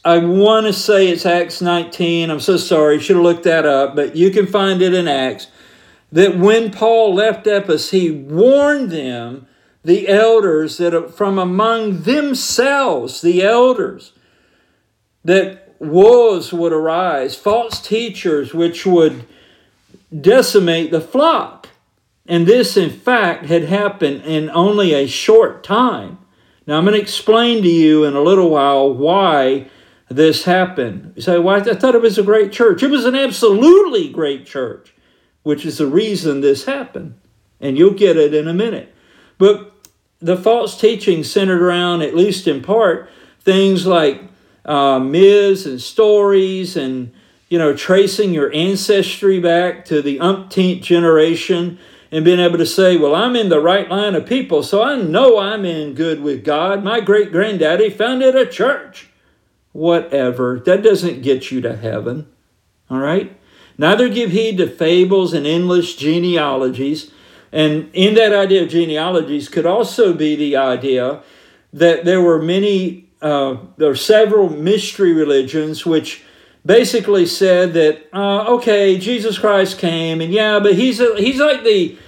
I 0.04 0.18
want 0.18 0.66
to 0.66 0.72
say 0.72 1.08
it's 1.08 1.26
Acts 1.26 1.60
19. 1.60 2.30
I'm 2.30 2.40
so 2.40 2.56
sorry, 2.56 3.00
should 3.00 3.16
have 3.16 3.24
looked 3.24 3.44
that 3.44 3.66
up, 3.66 3.96
but 3.96 4.14
you 4.14 4.30
can 4.30 4.46
find 4.46 4.80
it 4.80 4.94
in 4.94 5.08
Acts. 5.08 5.48
That 6.12 6.38
when 6.38 6.70
Paul 6.70 7.14
left 7.14 7.46
Ephesus, 7.46 7.90
he 7.90 8.10
warned 8.10 8.90
them, 8.90 9.46
the 9.84 10.08
elders, 10.08 10.78
that 10.78 11.14
from 11.14 11.38
among 11.38 12.02
themselves, 12.02 13.20
the 13.20 13.42
elders, 13.42 14.12
that 15.24 15.67
wolves 15.78 16.52
would 16.52 16.72
arise, 16.72 17.36
false 17.36 17.80
teachers 17.80 18.52
which 18.52 18.84
would 18.84 19.24
decimate 20.18 20.90
the 20.90 21.00
flock. 21.00 21.68
And 22.26 22.46
this, 22.46 22.76
in 22.76 22.90
fact, 22.90 23.46
had 23.46 23.64
happened 23.64 24.22
in 24.24 24.50
only 24.50 24.92
a 24.92 25.06
short 25.06 25.64
time. 25.64 26.18
Now, 26.66 26.76
I'm 26.76 26.84
going 26.84 26.94
to 26.94 27.00
explain 27.00 27.62
to 27.62 27.68
you 27.68 28.04
in 28.04 28.14
a 28.14 28.20
little 28.20 28.50
while 28.50 28.92
why 28.92 29.68
this 30.10 30.44
happened. 30.44 31.14
You 31.16 31.22
say, 31.22 31.38
well, 31.38 31.56
I 31.56 31.74
thought 31.74 31.94
it 31.94 32.02
was 32.02 32.18
a 32.18 32.22
great 32.22 32.52
church. 32.52 32.82
It 32.82 32.90
was 32.90 33.06
an 33.06 33.14
absolutely 33.14 34.10
great 34.10 34.44
church, 34.44 34.94
which 35.42 35.64
is 35.64 35.78
the 35.78 35.86
reason 35.86 36.40
this 36.40 36.66
happened. 36.66 37.18
And 37.60 37.78
you'll 37.78 37.94
get 37.94 38.16
it 38.16 38.34
in 38.34 38.46
a 38.48 38.54
minute. 38.54 38.94
But 39.38 39.72
the 40.20 40.36
false 40.36 40.78
teaching 40.78 41.24
centered 41.24 41.62
around, 41.62 42.02
at 42.02 42.14
least 42.14 42.46
in 42.46 42.62
part, 42.62 43.10
things 43.40 43.86
like 43.86 44.22
uh, 44.68 45.00
myths 45.00 45.66
and 45.66 45.80
stories 45.80 46.76
and 46.76 47.12
you 47.48 47.58
know, 47.58 47.74
tracing 47.74 48.34
your 48.34 48.52
ancestry 48.52 49.40
back 49.40 49.84
to 49.86 50.02
the 50.02 50.20
umpteenth 50.20 50.82
generation 50.82 51.78
and 52.10 52.24
being 52.24 52.40
able 52.40 52.58
to 52.58 52.66
say, 52.66 52.96
well, 52.96 53.14
I'm 53.14 53.36
in 53.36 53.48
the 53.48 53.60
right 53.60 53.88
line 53.88 54.14
of 54.14 54.26
people, 54.26 54.62
so 54.62 54.82
I 54.82 54.96
know 54.96 55.38
I'm 55.38 55.64
in 55.64 55.94
good 55.94 56.22
with 56.22 56.44
God. 56.44 56.82
My 56.82 57.00
great 57.00 57.32
granddaddy 57.32 57.90
founded 57.90 58.34
a 58.34 58.46
church. 58.46 59.08
Whatever. 59.72 60.60
That 60.60 60.82
doesn't 60.82 61.22
get 61.22 61.50
you 61.50 61.60
to 61.62 61.76
heaven. 61.76 62.26
All 62.90 62.98
right? 62.98 63.34
Neither 63.76 64.08
give 64.08 64.30
heed 64.30 64.58
to 64.58 64.66
fables 64.66 65.32
and 65.32 65.46
endless 65.46 65.94
genealogies. 65.94 67.10
And 67.52 67.90
in 67.92 68.14
that 68.14 68.32
idea 68.32 68.62
of 68.62 68.70
genealogies 68.70 69.48
could 69.48 69.66
also 69.66 70.12
be 70.12 70.34
the 70.34 70.56
idea 70.56 71.22
that 71.72 72.04
there 72.04 72.20
were 72.20 72.40
many, 72.40 73.07
uh, 73.20 73.56
there 73.76 73.90
are 73.90 73.96
several 73.96 74.48
mystery 74.48 75.12
religions 75.12 75.84
which 75.84 76.22
basically 76.64 77.26
said 77.26 77.72
that 77.74 78.06
uh, 78.12 78.44
okay, 78.54 78.98
Jesus 78.98 79.38
Christ 79.38 79.78
came, 79.78 80.20
and 80.20 80.32
yeah, 80.32 80.60
but 80.60 80.74
he's 80.74 81.00
a, 81.00 81.16
he's 81.16 81.40
like 81.40 81.64
the 81.64 81.98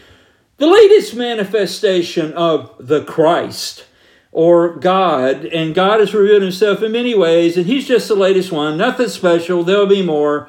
the 0.59 0.67
latest 0.67 1.17
manifestation 1.17 2.33
of 2.35 2.75
the 2.79 3.03
Christ 3.05 3.87
or 4.33 4.77
God, 4.77 5.47
and 5.47 5.75
God 5.75 6.01
has 6.01 6.15
revealed 6.15 6.43
Himself 6.43 6.83
in 6.83 6.93
many 6.93 7.15
ways, 7.15 7.57
and 7.57 7.67
He's 7.67 7.89
just 7.89 8.09
the 8.09 8.15
latest 8.15 8.53
one. 8.53 8.77
Nothing 8.77 9.09
special. 9.09 9.65
There'll 9.65 9.87
be 9.87 10.05
more. 10.05 10.49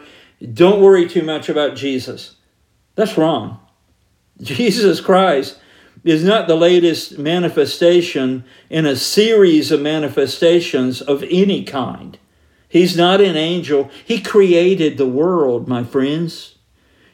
Don't 0.53 0.81
worry 0.81 1.07
too 1.07 1.23
much 1.23 1.49
about 1.49 1.75
Jesus. 1.75 2.35
That's 2.95 3.17
wrong. 3.17 3.59
Jesus 4.41 4.99
Christ 4.99 5.57
is 6.03 6.23
not 6.23 6.47
the 6.47 6.55
latest 6.55 7.17
manifestation 7.17 8.43
in 8.69 8.85
a 8.85 8.95
series 8.95 9.71
of 9.71 9.81
manifestations 9.81 11.01
of 11.01 11.23
any 11.29 11.63
kind. 11.63 12.17
He's 12.67 12.95
not 12.95 13.21
an 13.21 13.35
angel. 13.35 13.91
He 14.05 14.21
created 14.21 14.97
the 14.97 15.07
world, 15.07 15.67
my 15.67 15.83
friends. 15.83 16.55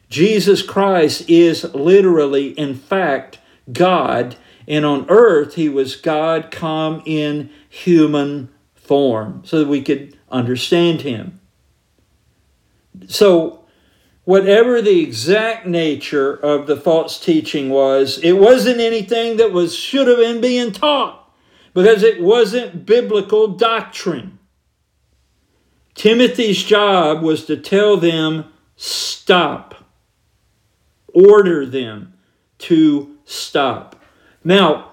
Jesus 0.09 0.61
Christ 0.61 1.29
is 1.29 1.63
literally, 1.73 2.49
in 2.49 2.75
fact, 2.75 3.39
God. 3.71 4.35
And 4.67 4.85
on 4.85 5.05
earth, 5.09 5.55
he 5.55 5.67
was 5.67 5.95
God 5.95 6.51
come 6.51 7.01
in 7.05 7.49
human 7.67 8.49
form 8.75 9.41
so 9.45 9.59
that 9.59 9.67
we 9.67 9.81
could 9.81 10.17
understand 10.29 11.01
him. 11.01 11.39
So, 13.07 13.56
whatever 14.27 14.81
the 14.81 14.99
exact 14.99 15.65
nature 15.65 16.33
of 16.33 16.67
the 16.67 16.75
false 16.75 17.17
teaching 17.17 17.69
was, 17.69 18.19
it 18.21 18.33
wasn't 18.33 18.77
anything 18.77 19.37
that 19.37 19.53
was 19.53 19.73
should 19.73 20.05
have 20.05 20.17
been 20.17 20.41
being 20.41 20.69
taught 20.69 21.33
because 21.73 22.03
it 22.03 22.21
wasn't 22.21 22.85
biblical 22.85 23.47
doctrine. 23.47 24.37
Timothy's 25.95 26.61
job 26.61 27.23
was 27.23 27.45
to 27.45 27.55
tell 27.55 27.95
them, 27.95 28.51
stop. 28.75 29.75
Order 31.13 31.65
them 31.65 32.13
to 32.57 33.15
stop. 33.23 33.95
Now, 34.43 34.91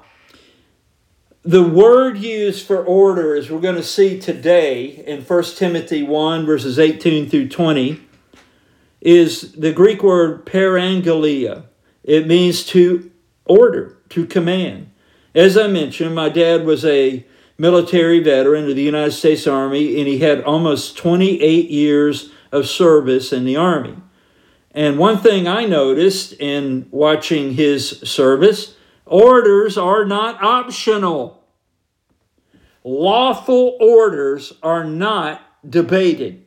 the 1.43 1.65
word 1.65 2.19
used 2.19 2.65
for 2.65 2.85
order, 2.85 3.35
as 3.35 3.51
we're 3.51 3.59
going 3.59 3.75
to 3.75 3.83
see 3.83 4.21
today 4.21 5.03
in 5.05 5.23
1 5.23 5.43
Timothy 5.57 6.05
1, 6.05 6.47
verses 6.47 6.79
18 6.79 7.29
through 7.29 7.49
20, 7.49 8.01
is 9.05 9.53
the 9.53 9.73
Greek 9.73 10.03
word 10.03 10.47
parangelia. 10.47 11.65
It 12.03 12.27
means 12.27 12.65
to 12.67 13.11
order, 13.45 13.99
to 14.09 14.27
command. 14.27 14.91
As 15.35 15.57
I 15.57 15.67
mentioned, 15.67 16.15
my 16.15 16.31
dad 16.31 16.65
was 16.65 16.85
a 16.85 17.25
military 17.59 18.21
veteran 18.21 18.69
of 18.69 18.77
the 18.77 18.83
United 18.83 19.13
States 19.13 19.47
Army, 19.47 19.99
and 19.99 20.09
he 20.09 20.19
had 20.19 20.43
almost 20.43 20.97
28 20.97 21.71
years 21.71 22.31
of 22.51 22.67
service 22.67 23.33
in 23.33 23.45
the 23.45 23.57
Army. 23.57 23.97
And 24.71 24.99
one 24.99 25.19
thing 25.19 25.47
I 25.47 25.67
noticed 25.67 26.33
in 26.35 26.89
watching 26.91 27.55
his 27.55 28.01
service 28.03 28.75
orders 29.07 29.79
are 29.79 30.05
not 30.05 30.43
optional. 30.43 31.45
Lawful 32.83 33.77
orders 33.81 34.53
are 34.63 34.85
not 34.85 35.41
debated. 35.69 36.45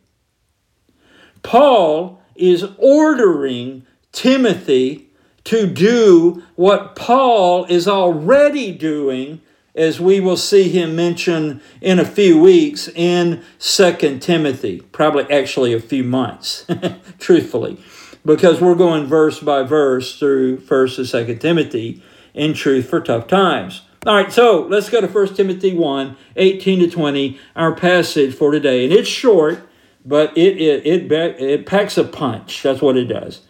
Paul 1.42 2.22
is 2.38 2.65
ordering 2.77 3.86
Timothy 4.12 5.10
to 5.46 5.67
do 5.67 6.44
what 6.56 6.96
Paul 6.96 7.65
is 7.65 7.88
already 7.88 8.72
doing 8.72 9.41
as 9.77 10.00
we 10.00 10.20
will 10.20 10.38
see 10.38 10.70
him 10.70 10.96
mention 10.96 11.62
in 11.82 12.00
a 12.00 12.06
few 12.06 12.41
weeks 12.41 12.89
in 12.89 13.44
Second 13.60 14.22
Timothy, 14.22 14.82
probably 14.91 15.24
actually 15.32 15.72
a 15.72 15.79
few 15.79 16.03
months, 16.03 16.65
truthfully, 17.20 17.77
because 18.25 18.60
we're 18.60 18.75
going 18.75 19.06
verse 19.06 19.39
by 19.39 19.62
verse 19.62 20.17
through 20.17 20.60
First 20.60 20.98
and 20.98 21.08
Second 21.08 21.39
Timothy 21.39 22.01
in 22.34 22.53
truth 22.53 22.89
for 22.89 23.00
tough 23.00 23.27
times. 23.27 23.84
All 24.06 24.15
right, 24.15 24.32
so 24.32 24.62
let's 24.62 24.89
go 24.89 25.01
to 25.01 25.08
1 25.08 25.36
Timothy 25.36 25.74
1 25.75 26.17
18 26.36 26.79
to 26.79 26.89
20, 26.89 27.39
our 27.56 27.75
passage 27.75 28.34
for 28.34 28.51
today. 28.51 28.86
And 28.86 28.94
it's 28.94 29.08
short, 29.08 29.67
but 30.08 30.36
it, 30.38 30.58
it, 30.58 30.86
it, 30.86 31.12
it 31.12 31.66
packs 31.66 31.98
a 31.98 32.04
punch. 32.04 32.64
That's 32.64 32.82
what 32.82 32.98
it 32.98 33.06
does. 33.06 33.42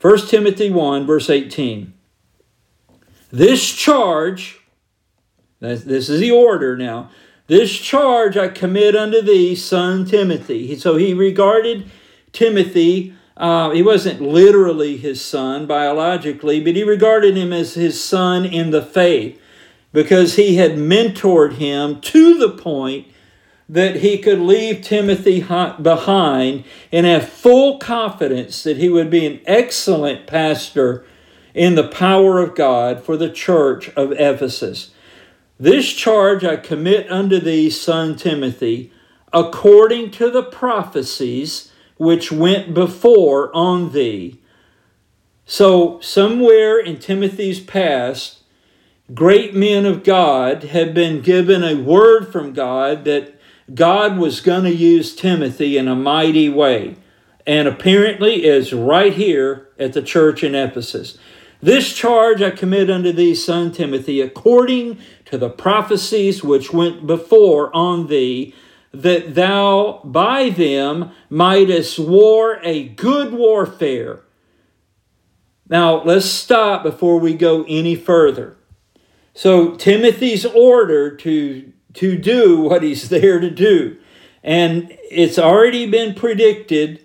1 0.00 0.26
Timothy 0.26 0.70
1, 0.70 1.06
verse 1.06 1.30
18. 1.30 1.92
This 3.30 3.72
charge 3.72 4.62
this 5.62 6.08
is 6.08 6.20
the 6.20 6.32
order 6.32 6.76
now. 6.76 7.10
This 7.46 7.72
charge 7.78 8.36
I 8.36 8.48
commit 8.48 8.96
unto 8.96 9.22
thee, 9.22 9.54
son 9.54 10.04
Timothy. 10.04 10.76
So 10.76 10.96
he 10.96 11.14
regarded 11.14 11.88
Timothy, 12.32 13.14
uh, 13.36 13.70
he 13.70 13.82
wasn't 13.82 14.20
literally 14.20 14.96
his 14.96 15.24
son 15.24 15.66
biologically, 15.66 16.60
but 16.60 16.74
he 16.74 16.82
regarded 16.82 17.36
him 17.36 17.52
as 17.52 17.74
his 17.74 18.02
son 18.02 18.44
in 18.44 18.70
the 18.70 18.82
faith 18.82 19.40
because 19.92 20.34
he 20.34 20.56
had 20.56 20.72
mentored 20.72 21.54
him 21.54 22.00
to 22.00 22.38
the 22.38 22.50
point 22.50 23.06
that 23.72 23.96
he 23.96 24.18
could 24.18 24.38
leave 24.38 24.82
Timothy 24.82 25.40
behind 25.40 26.62
and 26.92 27.06
have 27.06 27.26
full 27.26 27.78
confidence 27.78 28.62
that 28.64 28.76
he 28.76 28.90
would 28.90 29.08
be 29.08 29.24
an 29.24 29.40
excellent 29.46 30.26
pastor 30.26 31.06
in 31.54 31.74
the 31.74 31.88
power 31.88 32.38
of 32.38 32.54
God 32.54 33.02
for 33.02 33.16
the 33.16 33.30
church 33.30 33.88
of 33.96 34.12
Ephesus. 34.12 34.90
This 35.58 35.90
charge 35.90 36.44
I 36.44 36.56
commit 36.56 37.10
unto 37.10 37.40
thee, 37.40 37.70
son 37.70 38.14
Timothy, 38.14 38.92
according 39.32 40.10
to 40.12 40.30
the 40.30 40.42
prophecies 40.42 41.72
which 41.96 42.30
went 42.30 42.74
before 42.74 43.50
on 43.56 43.92
thee. 43.92 44.38
So, 45.46 45.98
somewhere 46.00 46.78
in 46.78 46.98
Timothy's 46.98 47.60
past, 47.60 48.42
great 49.14 49.54
men 49.54 49.86
of 49.86 50.04
God 50.04 50.64
had 50.64 50.92
been 50.92 51.22
given 51.22 51.64
a 51.64 51.74
word 51.74 52.30
from 52.30 52.52
God 52.52 53.06
that 53.06 53.38
God 53.72 54.18
was 54.18 54.40
going 54.40 54.64
to 54.64 54.74
use 54.74 55.14
Timothy 55.14 55.76
in 55.76 55.88
a 55.88 55.96
mighty 55.96 56.48
way. 56.48 56.96
And 57.46 57.66
apparently 57.66 58.44
is 58.44 58.72
right 58.72 59.12
here 59.12 59.68
at 59.78 59.92
the 59.92 60.02
church 60.02 60.44
in 60.44 60.54
Ephesus. 60.54 61.18
This 61.60 61.92
charge 61.92 62.42
I 62.42 62.50
commit 62.50 62.90
unto 62.90 63.12
thee, 63.12 63.34
son 63.34 63.72
Timothy, 63.72 64.20
according 64.20 64.98
to 65.26 65.38
the 65.38 65.48
prophecies 65.48 66.42
which 66.42 66.72
went 66.72 67.06
before 67.06 67.74
on 67.74 68.08
thee, 68.08 68.54
that 68.92 69.34
thou 69.34 70.00
by 70.04 70.50
them 70.50 71.12
mightest 71.30 71.98
war 71.98 72.58
a 72.62 72.88
good 72.88 73.32
warfare. 73.32 74.20
Now, 75.68 76.02
let's 76.02 76.26
stop 76.26 76.82
before 76.82 77.18
we 77.18 77.34
go 77.34 77.64
any 77.66 77.94
further. 77.94 78.56
So, 79.32 79.74
Timothy's 79.76 80.44
order 80.44 81.16
to, 81.16 81.71
to 81.94 82.16
do 82.16 82.60
what 82.60 82.82
he's 82.82 83.08
there 83.08 83.40
to 83.40 83.50
do. 83.50 83.96
And 84.42 84.96
it's 85.10 85.38
already 85.38 85.88
been 85.88 86.14
predicted 86.14 87.04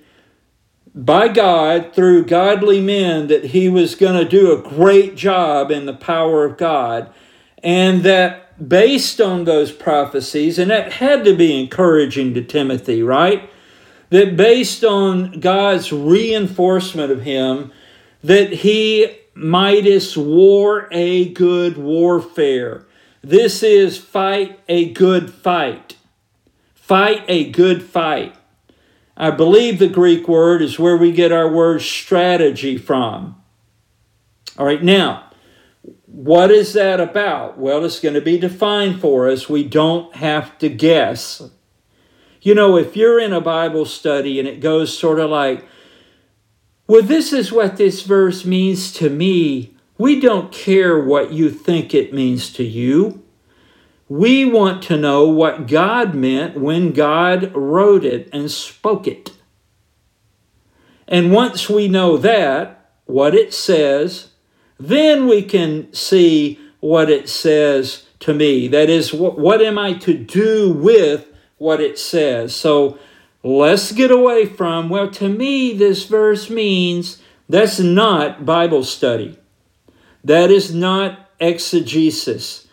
by 0.95 1.27
God 1.27 1.93
through 1.93 2.25
godly 2.25 2.81
men 2.81 3.27
that 3.27 3.45
he 3.45 3.69
was 3.69 3.93
going 3.93 4.17
to 4.17 4.27
do 4.27 4.51
a 4.51 4.69
great 4.69 5.15
job 5.15 5.69
in 5.69 5.85
the 5.85 5.93
power 5.93 6.43
of 6.43 6.57
God. 6.57 7.13
And 7.63 8.03
that 8.03 8.67
based 8.67 9.21
on 9.21 9.43
those 9.43 9.71
prophecies, 9.71 10.57
and 10.57 10.71
that 10.71 10.93
had 10.93 11.23
to 11.25 11.35
be 11.35 11.59
encouraging 11.59 12.33
to 12.33 12.43
Timothy, 12.43 13.03
right? 13.03 13.47
That 14.09 14.35
based 14.35 14.83
on 14.83 15.39
God's 15.39 15.91
reinforcement 15.91 17.11
of 17.11 17.21
him, 17.21 17.71
that 18.23 18.51
he 18.51 19.15
Midas 19.35 20.17
war 20.17 20.87
a 20.91 21.31
good 21.33 21.77
warfare. 21.77 22.86
This 23.27 23.61
is 23.61 23.97
fight 23.97 24.57
a 24.69 24.89
good 24.93 25.33
fight. 25.33 25.97
Fight 26.73 27.25
a 27.27 27.51
good 27.51 27.83
fight. 27.83 28.33
I 29.17 29.31
believe 29.31 29.79
the 29.79 29.89
Greek 29.89 30.29
word 30.29 30.61
is 30.61 30.79
where 30.79 30.95
we 30.95 31.11
get 31.11 31.33
our 31.33 31.51
word 31.51 31.81
strategy 31.81 32.77
from. 32.77 33.35
All 34.57 34.65
right, 34.65 34.81
now, 34.81 35.29
what 36.05 36.51
is 36.51 36.71
that 36.71 37.01
about? 37.01 37.57
Well, 37.57 37.83
it's 37.83 37.99
going 37.99 38.15
to 38.15 38.21
be 38.21 38.37
defined 38.37 39.01
for 39.01 39.27
us. 39.27 39.49
We 39.49 39.65
don't 39.65 40.15
have 40.15 40.57
to 40.59 40.69
guess. 40.69 41.41
You 42.41 42.55
know, 42.55 42.77
if 42.77 42.95
you're 42.95 43.19
in 43.19 43.33
a 43.33 43.41
Bible 43.41 43.83
study 43.83 44.39
and 44.39 44.47
it 44.47 44.61
goes 44.61 44.97
sort 44.97 45.19
of 45.19 45.29
like, 45.29 45.65
well, 46.87 47.01
this 47.01 47.33
is 47.33 47.51
what 47.51 47.75
this 47.75 48.03
verse 48.03 48.45
means 48.45 48.93
to 48.93 49.09
me, 49.09 49.73
we 49.97 50.19
don't 50.19 50.51
care 50.51 50.99
what 50.99 51.31
you 51.31 51.49
think 51.49 51.93
it 51.93 52.13
means 52.13 52.51
to 52.53 52.63
you. 52.63 53.23
We 54.09 54.45
want 54.45 54.83
to 54.83 54.97
know 54.97 55.27
what 55.27 55.67
God 55.67 56.15
meant 56.15 56.57
when 56.57 56.93
God 56.93 57.53
wrote 57.55 58.05
it 58.05 58.29
and 58.31 58.49
spoke 58.49 59.07
it. 59.07 59.31
And 61.07 61.31
once 61.31 61.69
we 61.69 61.87
know 61.87 62.17
that, 62.17 62.91
what 63.05 63.33
it 63.33 63.53
says, 63.53 64.29
then 64.79 65.27
we 65.27 65.41
can 65.41 65.91
see 65.93 66.59
what 66.79 67.09
it 67.09 67.27
says 67.27 68.05
to 68.19 68.33
me. 68.33 68.67
That 68.67 68.89
is, 68.89 69.13
what, 69.13 69.39
what 69.39 69.61
am 69.61 69.77
I 69.77 69.93
to 69.93 70.13
do 70.13 70.71
with 70.71 71.25
what 71.57 71.81
it 71.81 71.97
says? 71.97 72.55
So 72.55 72.99
let's 73.43 73.91
get 73.91 74.11
away 74.11 74.45
from, 74.45 74.89
well, 74.89 75.09
to 75.11 75.29
me, 75.29 75.73
this 75.73 76.05
verse 76.05 76.49
means 76.49 77.21
that's 77.49 77.79
not 77.79 78.45
Bible 78.45 78.83
study. 78.83 79.37
That 80.23 80.51
is 80.51 80.73
not 80.73 81.29
exegesis. 81.39 82.67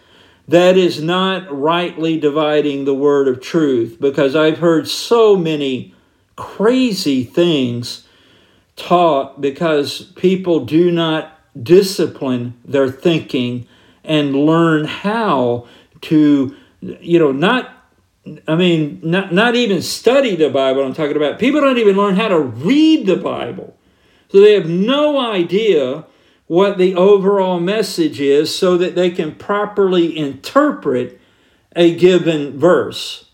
That 0.46 0.76
is 0.76 1.02
not 1.02 1.50
rightly 1.50 2.18
dividing 2.18 2.84
the 2.84 2.94
word 2.94 3.28
of 3.28 3.40
truth 3.40 3.96
because 4.00 4.36
I've 4.36 4.58
heard 4.58 4.88
so 4.88 5.36
many 5.36 5.94
crazy 6.36 7.24
things 7.24 8.06
taught 8.76 9.40
because 9.40 10.02
people 10.16 10.64
do 10.64 10.90
not 10.90 11.38
discipline 11.60 12.54
their 12.64 12.90
thinking 12.90 13.66
and 14.02 14.34
learn 14.34 14.84
how 14.84 15.66
to, 16.02 16.54
you 16.80 17.18
know, 17.18 17.32
not, 17.32 17.70
I 18.46 18.56
mean, 18.56 19.00
not, 19.02 19.32
not 19.32 19.54
even 19.54 19.80
study 19.80 20.36
the 20.36 20.50
Bible. 20.50 20.82
I'm 20.82 20.92
talking 20.92 21.16
about 21.16 21.38
people 21.38 21.60
don't 21.60 21.78
even 21.78 21.96
learn 21.96 22.16
how 22.16 22.28
to 22.28 22.40
read 22.40 23.06
the 23.06 23.16
Bible. 23.16 23.76
So 24.28 24.40
they 24.40 24.54
have 24.54 24.68
no 24.68 25.18
idea 25.18 26.04
what 26.46 26.78
the 26.78 26.94
overall 26.94 27.58
message 27.58 28.20
is 28.20 28.54
so 28.54 28.76
that 28.76 28.94
they 28.94 29.10
can 29.10 29.34
properly 29.34 30.16
interpret 30.16 31.20
a 31.74 31.94
given 31.94 32.58
verse. 32.58 33.30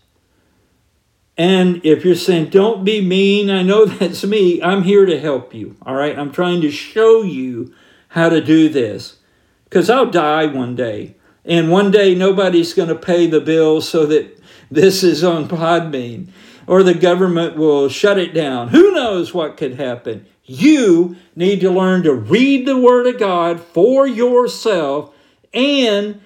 And 1.37 1.83
if 1.83 2.05
you're 2.05 2.15
saying, 2.15 2.49
don't 2.49 2.83
be 2.83 3.01
mean, 3.01 3.49
I 3.49 3.63
know 3.63 3.85
that's 3.85 4.23
me, 4.23 4.61
I'm 4.61 4.83
here 4.83 5.05
to 5.05 5.19
help 5.19 5.53
you. 5.53 5.75
All 5.85 5.95
right. 5.95 6.17
I'm 6.17 6.31
trying 6.31 6.61
to 6.61 6.71
show 6.71 7.21
you 7.21 7.73
how 8.09 8.29
to 8.29 8.41
do 8.41 8.69
this 8.69 9.17
because 9.65 9.89
I'll 9.89 10.09
die 10.09 10.45
one 10.45 10.75
day. 10.75 11.15
And 11.43 11.71
one 11.71 11.89
day 11.89 12.13
nobody's 12.13 12.73
going 12.73 12.89
to 12.89 12.95
pay 12.95 13.25
the 13.25 13.41
bill 13.41 13.81
so 13.81 14.05
that 14.05 14.39
this 14.71 15.03
is 15.03 15.23
on 15.23 15.47
Podbean 15.47 16.27
or 16.67 16.83
the 16.83 16.93
government 16.93 17.57
will 17.57 17.89
shut 17.89 18.17
it 18.17 18.33
down. 18.33 18.69
Who 18.69 18.91
knows 18.91 19.33
what 19.33 19.57
could 19.57 19.75
happen? 19.75 20.25
You 20.51 21.15
need 21.33 21.61
to 21.61 21.71
learn 21.71 22.03
to 22.03 22.13
read 22.13 22.67
the 22.67 22.77
Word 22.77 23.07
of 23.07 23.17
God 23.17 23.61
for 23.61 24.05
yourself 24.05 25.13
and 25.53 26.21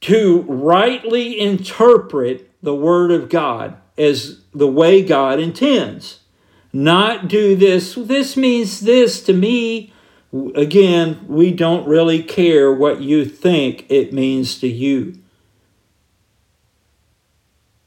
to 0.00 0.42
rightly 0.48 1.38
interpret 1.38 2.50
the 2.60 2.74
Word 2.74 3.12
of 3.12 3.28
God 3.28 3.76
as 3.96 4.40
the 4.52 4.66
way 4.66 5.04
God 5.04 5.38
intends. 5.38 6.18
Not 6.72 7.28
do 7.28 7.54
this, 7.54 7.94
this 7.94 8.36
means 8.36 8.80
this 8.80 9.22
to 9.22 9.32
me. 9.32 9.92
Again, 10.54 11.24
we 11.28 11.52
don't 11.52 11.86
really 11.86 12.24
care 12.24 12.72
what 12.72 13.00
you 13.00 13.24
think 13.24 13.86
it 13.88 14.12
means 14.12 14.58
to 14.58 14.68
you. 14.68 15.16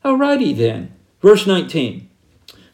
Alrighty 0.05 0.55
then. 0.55 0.93
Verse 1.21 1.45
19. 1.45 2.09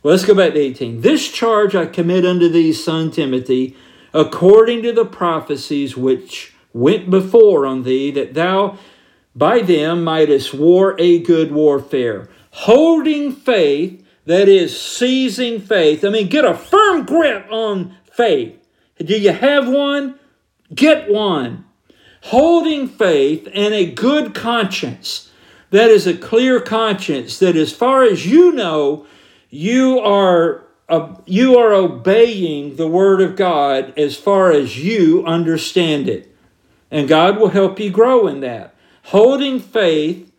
Well, 0.01 0.13
let's 0.13 0.25
go 0.25 0.33
back 0.33 0.53
to 0.53 0.59
18. 0.59 1.01
This 1.01 1.29
charge 1.29 1.75
I 1.75 1.85
commit 1.85 2.25
unto 2.25 2.49
thee, 2.49 2.73
son 2.73 3.11
Timothy, 3.11 3.75
according 4.13 4.83
to 4.83 4.93
the 4.93 5.05
prophecies 5.05 5.97
which 5.97 6.53
went 6.73 7.09
before 7.09 7.65
on 7.65 7.83
thee, 7.83 8.11
that 8.11 8.33
thou 8.33 8.77
by 9.35 9.59
them 9.59 10.03
mightest 10.03 10.53
war 10.53 10.95
a 10.99 11.19
good 11.19 11.51
warfare, 11.51 12.29
holding 12.51 13.31
faith, 13.31 14.05
that 14.25 14.47
is, 14.47 14.79
seizing 14.79 15.59
faith. 15.59 16.03
I 16.03 16.09
mean, 16.09 16.27
get 16.27 16.45
a 16.45 16.53
firm 16.53 17.05
grip 17.05 17.47
on 17.49 17.95
faith 18.11 18.59
do 19.03 19.17
you 19.17 19.31
have 19.31 19.67
one? 19.67 20.19
Get 20.73 21.09
one. 21.09 21.65
Holding 22.23 22.87
faith 22.87 23.47
and 23.53 23.73
a 23.73 23.89
good 23.91 24.35
conscience. 24.35 25.31
That 25.71 25.89
is 25.89 26.05
a 26.05 26.17
clear 26.17 26.59
conscience 26.59 27.39
that, 27.39 27.55
as 27.55 27.71
far 27.71 28.03
as 28.03 28.25
you 28.25 28.51
know, 28.51 29.05
you 29.49 29.99
are 29.99 30.63
uh, 30.87 31.15
you 31.25 31.57
are 31.57 31.73
obeying 31.73 32.75
the 32.75 32.87
word 32.87 33.21
of 33.21 33.35
God 33.35 33.93
as 33.97 34.17
far 34.17 34.51
as 34.51 34.83
you 34.83 35.23
understand 35.25 36.09
it. 36.09 36.35
And 36.89 37.07
God 37.07 37.39
will 37.39 37.49
help 37.49 37.79
you 37.79 37.91
grow 37.91 38.27
in 38.27 38.39
that. 38.39 38.73
Holding 39.03 39.59
faith, 39.59 40.31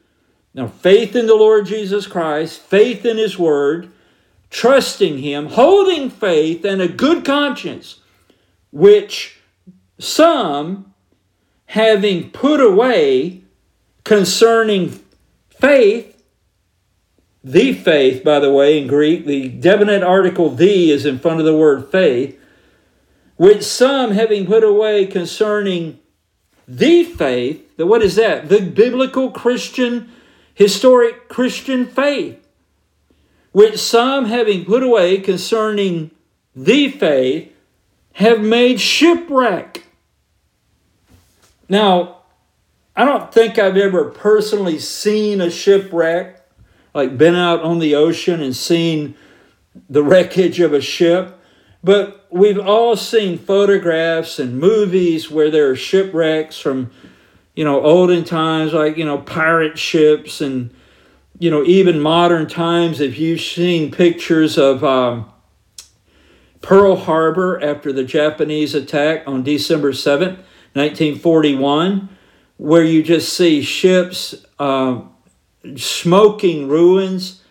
now 0.53 0.67
faith 0.67 1.15
in 1.15 1.27
the 1.27 1.37
Lord 1.37 1.67
Jesus 1.67 2.09
Christ, 2.09 2.61
faith 2.61 3.07
in 3.07 3.17
His 3.17 3.39
Word, 3.39 3.93
trusting 4.51 5.19
Him, 5.19 5.47
holding 5.47 6.11
faith 6.11 6.65
and 6.65 6.83
a 6.83 6.89
good 6.89 7.25
conscience 7.25 8.01
which 8.73 9.41
some, 9.99 10.93
having 11.67 12.31
put 12.31 12.61
away 12.61 13.43
concerning 14.03 15.01
faith, 15.51 16.20
the 17.43 17.73
faith, 17.73 18.23
by 18.23 18.39
the 18.39 18.53
way, 18.53 18.79
in 18.79 18.87
Greek, 18.87 19.27
the 19.27 19.49
definite 19.49 20.03
article 20.03 20.51
the 20.51 20.91
is 20.91 21.07
in 21.07 21.19
front 21.19 21.41
of 21.41 21.47
the 21.47 21.57
word 21.57 21.91
faith, 21.91 22.39
which 23.37 23.63
some 23.63 24.11
having 24.11 24.47
put 24.47 24.63
away 24.63 25.07
concerning 25.07 25.99
the 26.69 27.05
faith, 27.05 27.77
the, 27.77 27.87
what 27.87 28.03
is 28.03 28.15
that? 28.17 28.49
The 28.49 28.61
biblical 28.61 29.31
Christian, 29.31 30.11
historic 30.55 31.29
Christian 31.29 31.87
faith, 31.87 32.47
which 33.53 33.79
some 33.79 34.27
having 34.27 34.65
put 34.65 34.83
away 34.83 35.19
concerning 35.19 36.11
the 36.55 36.91
faith, 36.91 37.53
have 38.15 38.41
made 38.41 38.81
shipwreck. 38.81 39.85
Now, 41.69 42.19
I 42.95 43.05
don't 43.05 43.33
think 43.33 43.59
I've 43.59 43.77
ever 43.77 44.11
personally 44.11 44.79
seen 44.79 45.41
a 45.41 45.51
shipwreck, 45.51 46.40
like 46.95 47.17
been 47.17 47.35
out 47.35 47.63
on 47.63 47.79
the 47.79 47.95
ocean 47.95 48.41
and 48.41 48.55
seen 48.55 49.15
the 49.89 50.03
wreckage 50.03 50.61
of 50.61 50.73
a 50.73 50.81
ship, 50.81 51.39
but 51.83 52.27
we've 52.31 52.59
all 52.59 52.97
seen 52.97 53.39
photographs 53.39 54.39
and 54.39 54.59
movies 54.59 55.31
where 55.31 55.51
there 55.51 55.71
are 55.71 55.77
shipwrecks 55.77 56.59
from, 56.59 56.91
you 57.55 57.65
know, 57.65 57.81
olden 57.83 58.25
times, 58.25 58.73
like, 58.73 58.97
you 58.97 59.05
know, 59.05 59.19
pirate 59.19 59.79
ships 59.79 60.41
and, 60.41 60.75
you 61.39 61.51
know, 61.51 61.65
even 61.65 62.01
modern 62.01 62.47
times, 62.47 63.01
if 63.01 63.19
you've 63.19 63.41
seen 63.41 63.91
pictures 63.91 64.59
of 64.59 64.85
um, 64.85 65.31
Pearl 66.61 66.97
Harbor 66.97 67.63
after 67.63 67.93
the 67.93 68.05
Japanese 68.05 68.75
attack 68.75 69.27
on 69.27 69.43
December 69.43 69.93
7th, 69.93 70.39
1941, 70.75 72.09
where 72.59 72.85
you 72.85 73.03
just 73.03 73.33
see 73.33 73.63
ships, 73.63 74.35
uh, 74.59 75.01
smoking 75.77 76.69
ruins, 76.69 77.43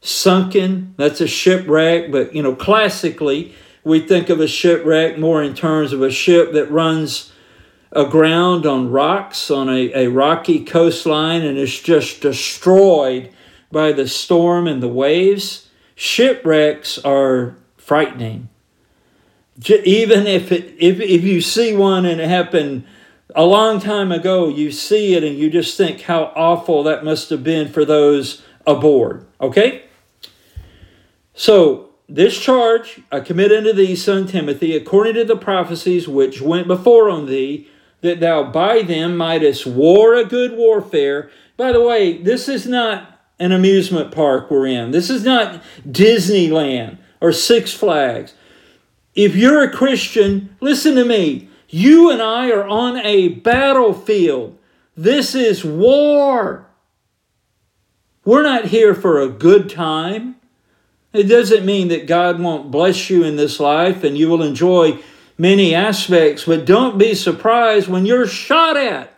sunken. 0.00 0.94
That's 0.96 1.20
a 1.20 1.26
shipwreck, 1.26 2.10
but, 2.10 2.34
you 2.34 2.42
know, 2.42 2.54
classically, 2.54 3.54
we 3.84 4.00
think 4.00 4.28
of 4.28 4.40
a 4.40 4.48
shipwreck 4.48 5.18
more 5.18 5.42
in 5.42 5.54
terms 5.54 5.92
of 5.92 6.02
a 6.02 6.10
ship 6.10 6.52
that 6.52 6.70
runs 6.70 7.32
aground 7.92 8.64
on 8.64 8.90
rocks 8.90 9.50
on 9.50 9.68
a, 9.68 9.92
a 9.92 10.06
rocky 10.08 10.64
coastline 10.64 11.42
and 11.42 11.58
is 11.58 11.80
just 11.80 12.20
destroyed 12.22 13.30
by 13.70 13.92
the 13.92 14.08
storm 14.08 14.66
and 14.66 14.82
the 14.82 14.88
waves. 14.88 15.68
Shipwrecks 15.94 16.98
are 16.98 17.56
frightening. 17.76 18.48
Even 19.84 20.26
if, 20.26 20.50
it, 20.50 20.74
if, 20.78 21.00
if 21.00 21.22
you 21.22 21.40
see 21.40 21.76
one 21.76 22.06
and 22.06 22.20
it 22.20 22.28
happened 22.28 22.84
a 23.34 23.44
long 23.44 23.80
time 23.80 24.12
ago, 24.12 24.48
you 24.48 24.70
see 24.70 25.14
it 25.14 25.24
and 25.24 25.36
you 25.36 25.50
just 25.50 25.76
think 25.76 26.02
how 26.02 26.32
awful 26.36 26.82
that 26.84 27.04
must 27.04 27.30
have 27.30 27.42
been 27.42 27.68
for 27.68 27.84
those 27.84 28.42
aboard. 28.66 29.26
Okay? 29.40 29.84
So, 31.34 31.90
this 32.08 32.38
charge 32.38 33.00
I 33.10 33.20
commit 33.20 33.52
unto 33.52 33.72
thee, 33.72 33.96
son 33.96 34.26
Timothy, 34.26 34.76
according 34.76 35.14
to 35.14 35.24
the 35.24 35.36
prophecies 35.36 36.06
which 36.06 36.42
went 36.42 36.68
before 36.68 37.08
on 37.08 37.26
thee, 37.26 37.68
that 38.02 38.20
thou 38.20 38.42
by 38.42 38.82
them 38.82 39.16
mightest 39.16 39.66
war 39.66 40.14
a 40.14 40.24
good 40.24 40.52
warfare. 40.52 41.30
By 41.56 41.72
the 41.72 41.80
way, 41.80 42.20
this 42.20 42.48
is 42.48 42.66
not 42.66 43.20
an 43.38 43.52
amusement 43.52 44.12
park 44.12 44.50
we're 44.50 44.66
in. 44.66 44.90
This 44.90 45.08
is 45.08 45.24
not 45.24 45.62
Disneyland 45.88 46.98
or 47.20 47.32
Six 47.32 47.72
Flags. 47.72 48.34
If 49.14 49.36
you're 49.36 49.62
a 49.62 49.70
Christian, 49.70 50.56
listen 50.60 50.94
to 50.96 51.04
me. 51.04 51.48
You 51.74 52.10
and 52.10 52.20
I 52.20 52.50
are 52.50 52.68
on 52.68 52.98
a 52.98 53.28
battlefield. 53.28 54.58
This 54.94 55.34
is 55.34 55.64
war. 55.64 56.66
We're 58.26 58.42
not 58.42 58.66
here 58.66 58.94
for 58.94 59.18
a 59.18 59.30
good 59.30 59.70
time. 59.70 60.36
It 61.14 61.24
doesn't 61.24 61.64
mean 61.64 61.88
that 61.88 62.06
God 62.06 62.38
won't 62.38 62.70
bless 62.70 63.08
you 63.08 63.24
in 63.24 63.36
this 63.36 63.58
life 63.58 64.04
and 64.04 64.18
you 64.18 64.28
will 64.28 64.42
enjoy 64.42 64.98
many 65.38 65.74
aspects, 65.74 66.44
but 66.44 66.66
don't 66.66 66.98
be 66.98 67.14
surprised 67.14 67.88
when 67.88 68.04
you're 68.04 68.26
shot 68.26 68.76
at. 68.76 69.10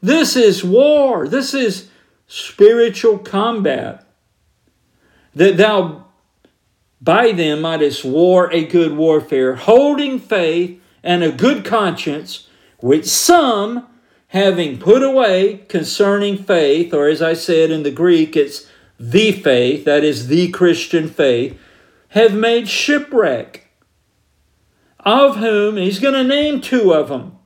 This 0.00 0.36
is 0.36 0.64
war. 0.64 1.28
This 1.28 1.52
is 1.52 1.90
spiritual 2.26 3.18
combat. 3.18 4.06
That 5.34 5.58
thou 5.58 6.06
by 7.02 7.32
them 7.32 7.60
mightest 7.60 8.02
war 8.02 8.50
a 8.50 8.64
good 8.64 8.96
warfare, 8.96 9.56
holding 9.56 10.18
faith 10.18 10.79
and 11.02 11.22
a 11.22 11.32
good 11.32 11.64
conscience, 11.64 12.48
which 12.78 13.06
some, 13.06 13.86
having 14.28 14.78
put 14.78 15.02
away 15.02 15.58
concerning 15.68 16.36
faith, 16.36 16.94
or 16.94 17.08
as 17.08 17.20
I 17.20 17.34
said 17.34 17.70
in 17.70 17.82
the 17.82 17.90
Greek, 17.90 18.36
it's 18.36 18.68
the 18.98 19.32
faith, 19.32 19.84
that 19.84 20.04
is 20.04 20.28
the 20.28 20.50
Christian 20.50 21.08
faith, 21.08 21.58
have 22.08 22.34
made 22.34 22.68
shipwreck 22.68 23.68
of 25.00 25.36
whom 25.36 25.76
he's 25.76 25.98
going 25.98 26.14
to 26.14 26.24
name 26.24 26.60
two 26.60 26.92
of 26.92 27.08
them. 27.08 27.38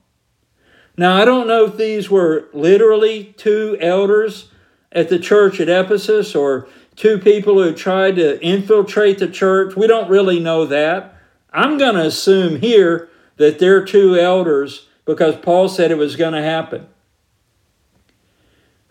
Now, 0.97 1.15
I 1.15 1.25
don't 1.25 1.47
know 1.47 1.65
if 1.65 1.77
these 1.77 2.09
were 2.09 2.49
literally 2.53 3.33
two 3.37 3.77
elders 3.79 4.49
at 4.91 5.09
the 5.09 5.19
church 5.19 5.59
at 5.59 5.69
Ephesus 5.69 6.35
or 6.35 6.67
two 6.95 7.17
people 7.17 7.61
who 7.61 7.73
tried 7.73 8.15
to 8.15 8.41
infiltrate 8.41 9.19
the 9.19 9.27
church. 9.27 9.75
We 9.75 9.87
don't 9.87 10.09
really 10.09 10.39
know 10.39 10.65
that. 10.65 11.15
I'm 11.51 11.77
going 11.77 11.95
to 11.95 12.05
assume 12.05 12.59
here 12.59 13.09
that 13.37 13.59
they're 13.59 13.83
two 13.83 14.15
elders 14.15 14.87
because 15.05 15.35
Paul 15.37 15.69
said 15.69 15.91
it 15.91 15.97
was 15.97 16.15
going 16.15 16.33
to 16.33 16.41
happen. 16.41 16.87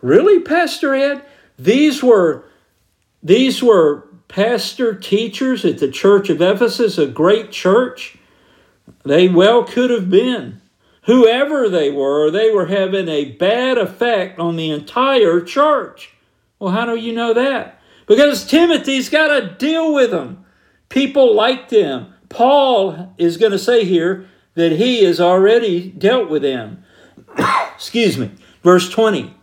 Really, 0.00 0.40
Pastor 0.40 0.94
Ed? 0.94 1.24
These 1.59 2.02
were 2.02 2.44
these 3.22 3.62
were 3.62 4.07
pastor 4.28 4.94
teachers 4.94 5.64
at 5.64 5.78
the 5.78 5.90
church 5.90 6.28
of 6.28 6.42
Ephesus, 6.42 6.98
a 6.98 7.07
great 7.07 7.50
church. 7.50 8.18
They 9.04 9.28
well 9.28 9.64
could 9.64 9.90
have 9.90 10.11
been. 10.11 10.61
Whoever 11.04 11.68
they 11.68 11.90
were, 11.90 12.30
they 12.30 12.50
were 12.50 12.66
having 12.66 13.09
a 13.09 13.33
bad 13.33 13.78
effect 13.78 14.38
on 14.38 14.57
the 14.57 14.70
entire 14.70 15.40
church. 15.40 16.14
Well, 16.59 16.72
how 16.72 16.87
do 16.87 16.96
you 16.96 17.12
know 17.12 17.35
that? 17.35 17.80
Because 18.07 18.46
Timothy's 18.46 19.09
got 19.09 19.28
to 19.28 19.54
deal 19.54 19.94
with 19.94 20.11
them. 20.11 20.44
People 20.88 21.35
like 21.35 21.68
them. 21.68 22.12
Paul 22.28 23.14
is 23.18 23.37
going 23.37 23.52
to 23.52 23.59
say 23.59 23.85
here 23.85 24.28
that 24.55 24.73
he 24.73 25.05
has 25.05 25.21
already 25.21 25.90
dealt 25.90 26.29
with 26.29 26.43
them. 26.43 26.85
Excuse 27.75 28.19
me. 28.19 28.31
Verse 28.62 28.88
20 28.88 29.35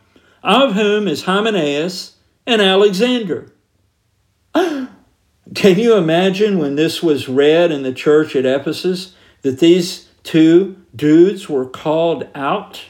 Of 0.43 0.73
whom 0.73 1.07
is 1.07 1.23
Hymenaeus 1.23 2.15
and 2.45 2.61
Alexander. 2.61 3.53
Can 4.55 5.79
you 5.79 5.95
imagine 5.95 6.57
when 6.57 6.75
this 6.75 7.03
was 7.03 7.27
read 7.27 7.71
in 7.71 7.83
the 7.83 7.93
church 7.93 8.35
at 8.35 8.45
Ephesus? 8.45 9.15
that 9.41 9.59
these 9.59 10.07
two 10.23 10.77
dudes 10.95 11.49
were 11.49 11.65
called 11.65 12.27
out, 12.35 12.83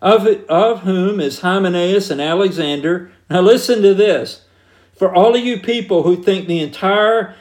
of, 0.00 0.26
of 0.26 0.80
whom 0.80 1.20
is 1.20 1.40
Hymenaeus 1.40 2.10
and 2.10 2.20
Alexander. 2.20 3.10
Now, 3.28 3.40
listen 3.40 3.82
to 3.82 3.94
this. 3.94 4.42
For 4.96 5.14
all 5.14 5.34
of 5.34 5.44
you 5.44 5.60
people 5.60 6.02
who 6.02 6.22
think 6.22 6.46
the 6.46 6.60
entire 6.60 7.34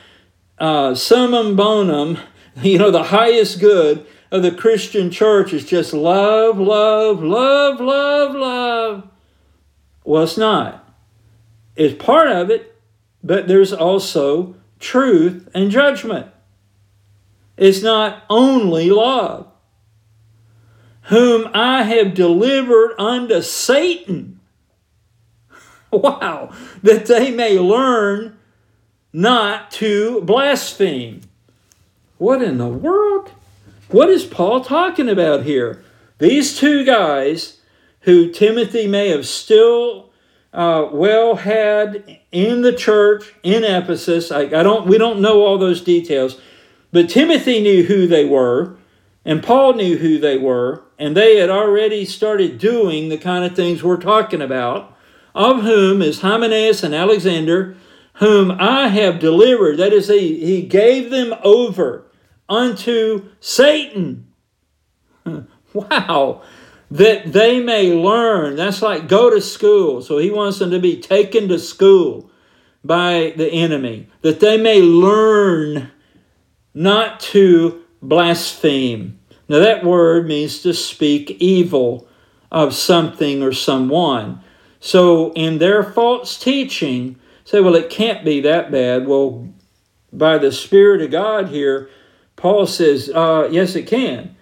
uh, 0.57 0.95
summum 0.95 1.55
bonum, 1.55 2.17
you 2.63 2.77
know, 2.77 2.91
the 2.91 3.03
highest 3.03 3.59
good 3.59 4.05
of 4.31 4.43
the 4.43 4.51
Christian 4.51 5.11
church 5.11 5.53
is 5.53 5.65
just 5.65 5.93
love, 5.93 6.59
love, 6.59 7.23
love, 7.23 7.79
love, 7.79 8.35
love. 8.35 9.07
Well, 10.03 10.23
it's 10.23 10.37
not. 10.37 10.87
It's 11.75 12.01
part 12.03 12.27
of 12.27 12.49
it, 12.49 12.75
but 13.23 13.47
there's 13.47 13.73
also 13.73 14.55
truth 14.79 15.49
and 15.53 15.71
judgment 15.71 16.27
It's 17.57 17.81
not 17.81 18.23
only 18.29 18.89
love, 18.89 19.47
whom 21.03 21.49
I 21.53 21.83
have 21.83 22.13
delivered 22.13 22.95
unto 22.97 23.41
Satan. 23.41 24.39
Wow, 25.91 26.53
that 26.83 27.07
they 27.07 27.31
may 27.31 27.57
learn 27.57 28.37
not 29.11 29.71
to 29.71 30.21
blaspheme. 30.21 31.21
What 32.19 32.41
in 32.41 32.57
the 32.57 32.67
world? 32.67 33.31
What 33.87 34.09
is 34.09 34.25
Paul 34.25 34.59
talking 34.61 35.07
about 35.07 35.43
here? 35.43 35.81
These 36.17 36.57
two 36.57 36.83
guys 36.83 37.61
who 38.01 38.29
Timothy 38.29 38.87
may 38.87 39.07
have 39.07 39.25
still 39.25 40.11
uh, 40.51 40.89
well 40.91 41.37
had 41.37 42.19
in 42.33 42.61
the 42.61 42.73
church 42.73 43.33
in 43.41 43.63
Ephesus. 43.63 44.33
I, 44.33 44.41
I 44.41 44.63
don't. 44.63 44.85
We 44.85 44.97
don't 44.97 45.21
know 45.21 45.45
all 45.45 45.57
those 45.57 45.81
details, 45.81 46.41
but 46.91 47.09
Timothy 47.09 47.61
knew 47.61 47.83
who 47.83 48.05
they 48.05 48.25
were, 48.25 48.75
and 49.23 49.41
Paul 49.41 49.75
knew 49.75 49.97
who 49.97 50.19
they 50.19 50.37
were, 50.37 50.83
and 50.99 51.15
they 51.15 51.37
had 51.37 51.49
already 51.49 52.03
started 52.03 52.57
doing 52.57 53.07
the 53.07 53.17
kind 53.17 53.45
of 53.45 53.55
things 53.55 53.81
we're 53.81 53.95
talking 53.95 54.41
about, 54.41 54.93
of 55.33 55.61
whom 55.61 56.01
is 56.01 56.19
Hymenaeus 56.19 56.83
and 56.83 56.93
Alexander, 56.93 57.77
whom 58.15 58.51
I 58.51 58.89
have 58.89 59.19
delivered. 59.19 59.77
That 59.77 59.93
is, 59.93 60.09
he, 60.09 60.45
he 60.45 60.63
gave 60.63 61.11
them 61.11 61.33
over 61.45 62.03
unto 62.49 63.29
Satan. 63.39 64.27
wow. 65.73 66.41
That 66.91 67.31
they 67.31 67.59
may 67.59 67.93
learn. 67.93 68.55
That's 68.55 68.81
like 68.81 69.07
go 69.07 69.29
to 69.29 69.39
school. 69.39 70.01
So 70.01 70.17
he 70.17 70.31
wants 70.31 70.59
them 70.59 70.71
to 70.71 70.79
be 70.79 70.99
taken 70.99 71.47
to 71.49 71.59
school 71.59 72.29
by 72.83 73.33
the 73.35 73.49
enemy, 73.49 74.07
that 74.21 74.39
they 74.39 74.57
may 74.57 74.81
learn 74.81 75.91
not 76.73 77.19
to 77.19 77.83
blaspheme. 78.01 79.19
Now, 79.47 79.59
that 79.59 79.83
word 79.83 80.27
means 80.27 80.59
to 80.61 80.73
speak 80.73 81.31
evil 81.39 82.07
of 82.51 82.73
something 82.73 83.43
or 83.43 83.51
someone. 83.51 84.41
So, 84.79 85.33
in 85.33 85.57
their 85.57 85.83
false 85.83 86.39
teaching, 86.39 87.17
say, 87.43 87.59
well, 87.59 87.75
it 87.75 87.89
can't 87.89 88.23
be 88.23 88.39
that 88.41 88.71
bad. 88.71 89.07
Well, 89.07 89.49
by 90.13 90.37
the 90.37 90.51
Spirit 90.51 91.01
of 91.01 91.11
God 91.11 91.49
here, 91.49 91.89
Paul 92.39 92.67
says, 92.67 93.09
uh, 93.09 93.49
yes, 93.51 93.75
it 93.75 93.85
can. 93.85 94.33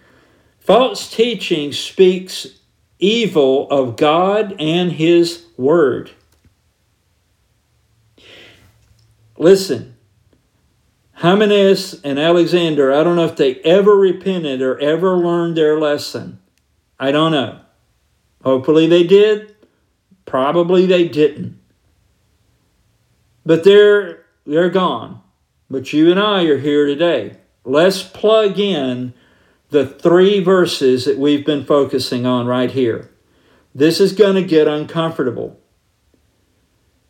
False 0.60 1.10
teaching 1.10 1.72
speaks 1.72 2.46
evil 3.00 3.68
of 3.72 3.98
God 3.98 4.56
and 4.60 4.92
His 4.92 5.48
Word. 5.58 6.12
Listen, 9.36 9.96
Hymenaeus 11.14 12.00
and 12.04 12.20
Alexander, 12.20 12.94
I 12.94 13.04
don't 13.04 13.16
know 13.16 13.26
if 13.26 13.36
they 13.36 13.56
ever 13.62 13.96
repented 13.96 14.62
or 14.62 14.78
ever 14.78 15.18
learned 15.18 15.58
their 15.58 15.80
lesson. 15.80 16.40
I 17.00 17.12
don't 17.12 17.32
know. 17.32 17.62
Hopefully 18.44 18.86
they 18.86 19.08
did. 19.08 19.56
Probably 20.26 20.86
they 20.86 21.08
didn't. 21.08 21.60
But 23.44 23.64
they're 23.64 24.24
they're 24.46 24.70
gone. 24.70 25.22
But 25.68 25.94
you 25.94 26.12
and 26.12 26.20
I 26.20 26.44
are 26.44 26.60
here 26.60 26.86
today. 26.86 27.38
Let's 27.68 28.02
plug 28.02 28.58
in 28.58 29.14
the 29.72 29.86
three 29.86 30.42
verses 30.42 31.04
that 31.04 31.18
we've 31.18 31.46
been 31.46 31.66
focusing 31.66 32.26
on 32.26 32.48
right 32.48 32.72
here. 32.72 33.12
This 33.76 34.00
is 34.00 34.14
going 34.14 34.36
to 34.36 34.44
get 34.44 34.70
uncomfortable. 34.70 35.60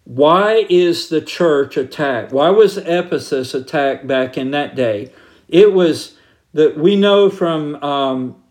Why 0.03 0.65
is 0.67 1.09
the 1.09 1.21
church 1.21 1.77
attacked? 1.77 2.31
Why 2.31 2.49
was 2.49 2.77
Ephesus 2.77 3.53
attacked 3.53 4.07
back 4.07 4.35
in 4.35 4.49
that 4.49 4.75
day? 4.75 5.11
It 5.47 5.73
was 5.73 6.17
that 6.53 6.75
we 6.75 6.95
know 6.95 7.29
from 7.29 7.75
um, 7.83 8.41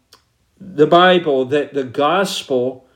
the 0.61 0.87
Bible 0.87 1.45
that 1.47 1.75
the 1.75 1.83
gospel 1.83 2.87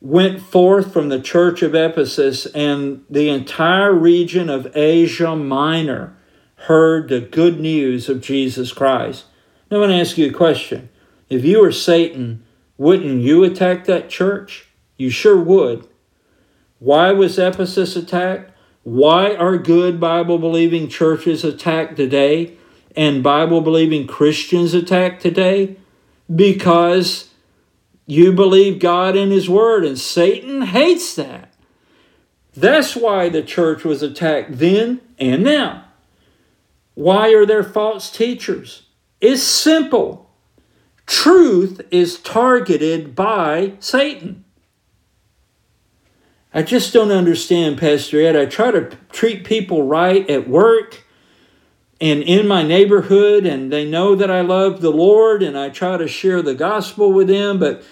went 0.00 0.40
forth 0.40 0.92
from 0.92 1.08
the 1.08 1.20
church 1.20 1.62
of 1.62 1.74
Ephesus, 1.74 2.46
and 2.46 3.04
the 3.10 3.28
entire 3.28 3.92
region 3.92 4.48
of 4.48 4.70
Asia 4.76 5.34
Minor 5.34 6.16
heard 6.64 7.08
the 7.08 7.20
good 7.20 7.60
news 7.60 8.08
of 8.08 8.20
Jesus 8.20 8.72
Christ. 8.72 9.24
Now, 9.70 9.76
I 9.76 9.80
want 9.80 9.92
to 9.92 10.00
ask 10.00 10.16
you 10.16 10.28
a 10.28 10.32
question. 10.32 10.88
If 11.28 11.44
you 11.44 11.60
were 11.60 11.72
Satan, 11.72 12.44
wouldn't 12.76 13.22
you 13.22 13.44
attack 13.44 13.84
that 13.84 14.08
church? 14.08 14.66
You 14.96 15.10
sure 15.10 15.38
would. 15.38 15.86
Why 16.78 17.12
was 17.12 17.38
Ephesus 17.38 17.96
attacked? 17.96 18.50
Why 18.82 19.34
are 19.34 19.56
good 19.56 19.98
Bible 19.98 20.38
believing 20.38 20.88
churches 20.88 21.44
attacked 21.44 21.96
today 21.96 22.56
and 22.94 23.22
Bible 23.22 23.60
believing 23.60 24.06
Christians 24.06 24.74
attacked 24.74 25.22
today? 25.22 25.76
Because 26.34 27.30
you 28.06 28.32
believe 28.32 28.78
God 28.78 29.16
in 29.16 29.30
His 29.30 29.48
Word, 29.48 29.84
and 29.84 29.98
Satan 29.98 30.62
hates 30.62 31.14
that. 31.14 31.52
That's 32.54 32.94
why 32.94 33.28
the 33.28 33.42
church 33.42 33.84
was 33.84 34.02
attacked 34.02 34.58
then 34.58 35.00
and 35.18 35.42
now. 35.42 35.83
Why 36.94 37.32
are 37.32 37.46
there 37.46 37.62
false 37.62 38.10
teachers? 38.10 38.86
It's 39.20 39.42
simple. 39.42 40.30
Truth 41.06 41.82
is 41.90 42.18
targeted 42.18 43.14
by 43.14 43.74
Satan. 43.80 44.44
I 46.52 46.62
just 46.62 46.92
don't 46.92 47.10
understand, 47.10 47.78
Pastor 47.78 48.20
Ed. 48.20 48.36
I 48.36 48.46
try 48.46 48.70
to 48.70 48.96
treat 49.10 49.44
people 49.44 49.86
right 49.86 50.28
at 50.30 50.48
work 50.48 51.02
and 52.00 52.22
in 52.22 52.46
my 52.46 52.62
neighborhood, 52.62 53.46
and 53.46 53.72
they 53.72 53.84
know 53.84 54.14
that 54.14 54.30
I 54.30 54.40
love 54.40 54.80
the 54.80 54.90
Lord, 54.90 55.42
and 55.42 55.58
I 55.58 55.70
try 55.70 55.96
to 55.96 56.06
share 56.06 56.42
the 56.42 56.54
gospel 56.54 57.12
with 57.12 57.28
them. 57.28 57.58
But 57.58 57.82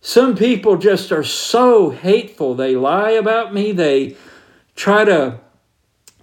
some 0.00 0.36
people 0.36 0.78
just 0.78 1.12
are 1.12 1.24
so 1.24 1.90
hateful. 1.90 2.54
They 2.54 2.76
lie 2.76 3.10
about 3.10 3.52
me. 3.52 3.72
They 3.72 4.16
try 4.74 5.04
to, 5.04 5.40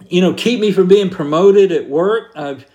you 0.08 0.20
know, 0.20 0.34
keep 0.34 0.60
me 0.60 0.72
from 0.72 0.88
being 0.88 1.10
promoted 1.10 1.72
at 1.72 1.88
work. 1.88 2.32
I've 2.34 2.66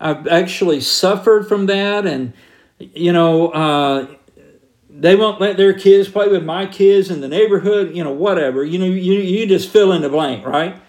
I've 0.00 0.26
actually 0.28 0.80
suffered 0.80 1.48
from 1.48 1.66
that, 1.66 2.06
and 2.06 2.32
you 2.78 3.12
know, 3.12 3.48
uh, 3.48 4.06
they 4.88 5.16
won't 5.16 5.40
let 5.40 5.56
their 5.56 5.74
kids 5.74 6.08
play 6.08 6.28
with 6.28 6.44
my 6.44 6.66
kids 6.66 7.10
in 7.10 7.20
the 7.20 7.28
neighborhood. 7.28 7.94
You 7.94 8.04
know, 8.04 8.12
whatever. 8.12 8.64
You 8.64 8.78
know, 8.78 8.86
you 8.86 9.14
you 9.14 9.46
just 9.46 9.70
fill 9.70 9.92
in 9.92 10.02
the 10.02 10.08
blank, 10.08 10.46
right? 10.46 10.80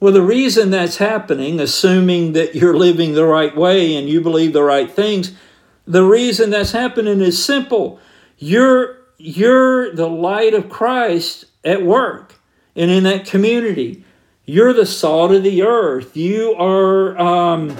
Well, 0.00 0.12
the 0.12 0.22
reason 0.22 0.70
that's 0.70 0.98
happening, 0.98 1.58
assuming 1.58 2.32
that 2.34 2.54
you're 2.54 2.76
living 2.76 3.14
the 3.14 3.26
right 3.26 3.56
way 3.56 3.96
and 3.96 4.08
you 4.08 4.20
believe 4.20 4.52
the 4.52 4.62
right 4.62 4.88
things, 4.88 5.32
the 5.88 6.04
reason 6.04 6.50
that's 6.50 6.70
happening 6.70 7.20
is 7.20 7.42
simple. 7.42 7.98
You're 8.38 8.98
you're 9.18 9.94
the 9.94 10.08
light 10.08 10.54
of 10.54 10.68
Christ 10.68 11.46
at 11.64 11.82
work 11.82 12.36
and 12.76 12.90
in 12.90 13.04
that 13.04 13.26
community. 13.26 14.04
You're 14.48 14.72
the 14.72 14.86
salt 14.86 15.30
of 15.30 15.42
the 15.42 15.62
earth. 15.62 16.16
You 16.16 16.54
are 16.54 17.18
um, 17.18 17.76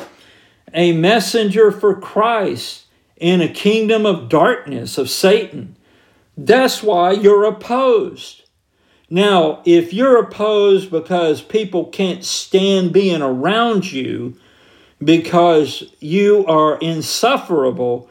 a 0.75 0.93
messenger 0.93 1.73
for 1.73 1.99
Christ 1.99 2.85
in 3.17 3.41
a 3.41 3.49
kingdom 3.49 4.05
of 4.05 4.29
darkness, 4.29 4.99
of 4.99 5.09
Satan. 5.09 5.77
That's 6.37 6.83
why 6.83 7.13
you're 7.13 7.45
opposed. 7.45 8.43
Now, 9.09 9.63
if 9.65 9.95
you're 9.95 10.19
opposed 10.19 10.91
because 10.91 11.41
people 11.41 11.87
can't 11.87 12.23
stand 12.23 12.93
being 12.93 13.23
around 13.23 13.91
you 13.91 14.37
because 15.03 15.85
you 16.01 16.45
are 16.45 16.77
insufferable, 16.81 18.11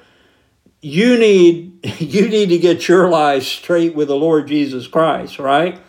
you 0.82 1.16
need 1.20 1.86
you 2.00 2.28
need 2.28 2.50
to 2.50 2.58
get 2.58 2.88
your 2.88 3.08
life 3.08 3.44
straight 3.44 3.94
with 3.94 4.08
the 4.08 4.16
Lord 4.16 4.48
Jesus 4.48 4.88
Christ, 4.88 5.38
right? 5.38 5.80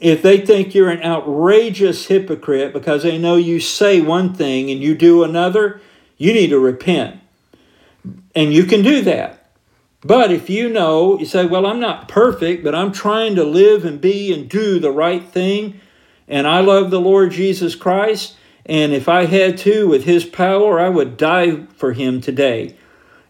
If 0.00 0.22
they 0.22 0.38
think 0.38 0.74
you're 0.74 0.88
an 0.88 1.02
outrageous 1.02 2.06
hypocrite 2.06 2.72
because 2.72 3.02
they 3.02 3.18
know 3.18 3.36
you 3.36 3.60
say 3.60 4.00
one 4.00 4.32
thing 4.32 4.70
and 4.70 4.80
you 4.80 4.94
do 4.94 5.22
another, 5.22 5.80
you 6.16 6.32
need 6.32 6.48
to 6.48 6.58
repent. 6.58 7.20
And 8.34 8.52
you 8.52 8.64
can 8.64 8.82
do 8.82 9.02
that. 9.02 9.40
But 10.02 10.32
if 10.32 10.48
you 10.48 10.70
know, 10.70 11.18
you 11.18 11.26
say, 11.26 11.44
Well, 11.44 11.66
I'm 11.66 11.80
not 11.80 12.08
perfect, 12.08 12.64
but 12.64 12.74
I'm 12.74 12.92
trying 12.92 13.34
to 13.34 13.44
live 13.44 13.84
and 13.84 14.00
be 14.00 14.32
and 14.32 14.48
do 14.48 14.78
the 14.78 14.90
right 14.90 15.22
thing, 15.22 15.80
and 16.26 16.46
I 16.46 16.60
love 16.60 16.90
the 16.90 17.00
Lord 17.00 17.32
Jesus 17.32 17.74
Christ, 17.74 18.36
and 18.64 18.92
if 18.92 19.08
I 19.08 19.26
had 19.26 19.58
to, 19.58 19.88
with 19.88 20.04
His 20.04 20.24
power, 20.24 20.80
I 20.80 20.88
would 20.88 21.16
die 21.16 21.66
for 21.74 21.92
Him 21.92 22.20
today. 22.20 22.76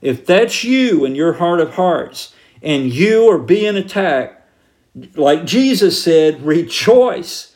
If 0.00 0.24
that's 0.24 0.62
you 0.62 1.04
in 1.04 1.14
your 1.14 1.34
heart 1.34 1.60
of 1.60 1.74
hearts, 1.74 2.34
and 2.62 2.92
you 2.92 3.28
are 3.30 3.38
being 3.38 3.76
attacked, 3.76 4.39
like 5.14 5.44
Jesus 5.44 6.02
said, 6.02 6.42
rejoice. 6.42 7.54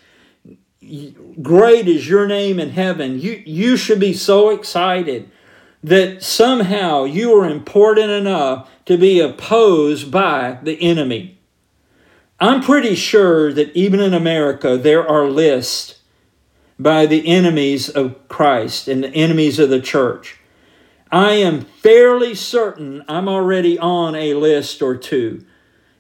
Great 1.43 1.89
is 1.89 2.09
your 2.09 2.27
name 2.27 2.61
in 2.61 2.71
heaven. 2.71 3.21
You, 3.21 3.43
you 3.47 3.77
should 3.77 4.01
be 4.01 4.13
so 4.13 4.51
excited 4.51 5.31
that 5.83 6.23
somehow 6.23 7.05
you 7.05 7.33
are 7.39 7.49
important 7.49 8.11
enough 8.11 8.71
to 8.87 8.97
be 8.97 9.21
opposed 9.21 10.11
by 10.11 10.59
the 10.63 10.81
enemy. 10.83 11.39
I'm 12.41 12.63
pretty 12.63 12.95
sure 12.95 13.53
that 13.53 13.75
even 13.77 14.01
in 14.01 14.13
America, 14.13 14.77
there 14.77 15.07
are 15.07 15.29
lists 15.29 16.01
by 16.79 17.07
the 17.07 17.27
enemies 17.27 17.89
of 17.89 18.29
Christ 18.29 18.89
and 18.89 19.05
the 19.05 19.15
enemies 19.15 19.59
of 19.59 19.71
the 19.71 19.81
church. 19.81 20.39
I 21.11 21.33
am 21.33 21.61
fairly 21.61 22.35
certain 22.35 23.05
I'm 23.07 23.29
already 23.29 23.79
on 23.79 24.15
a 24.15 24.35
list 24.35 24.83
or 24.83 24.97
two. 24.97 25.45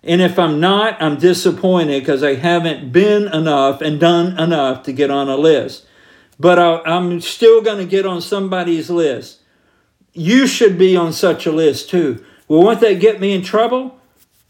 And 0.06 0.20
if 0.20 0.38
I'm 0.38 0.60
not, 0.60 1.00
I'm 1.02 1.16
disappointed 1.16 2.00
because 2.00 2.22
I 2.22 2.34
haven't 2.34 2.92
been 2.92 3.26
enough 3.32 3.80
and 3.80 3.98
done 3.98 4.38
enough 4.38 4.82
to 4.84 4.92
get 4.92 5.10
on 5.10 5.28
a 5.28 5.36
list. 5.36 5.86
But 6.38 6.58
I, 6.58 6.82
am 6.84 7.20
still 7.20 7.62
going 7.62 7.78
to 7.78 7.86
get 7.86 8.04
on 8.04 8.20
somebody's 8.20 8.90
list. 8.90 9.40
You 10.12 10.46
should 10.46 10.76
be 10.78 10.96
on 10.96 11.12
such 11.12 11.46
a 11.46 11.52
list 11.52 11.88
too. 11.88 12.24
Well, 12.48 12.62
won't 12.62 12.80
that 12.80 13.00
get 13.00 13.18
me 13.18 13.32
in 13.32 13.42
trouble? 13.42 13.98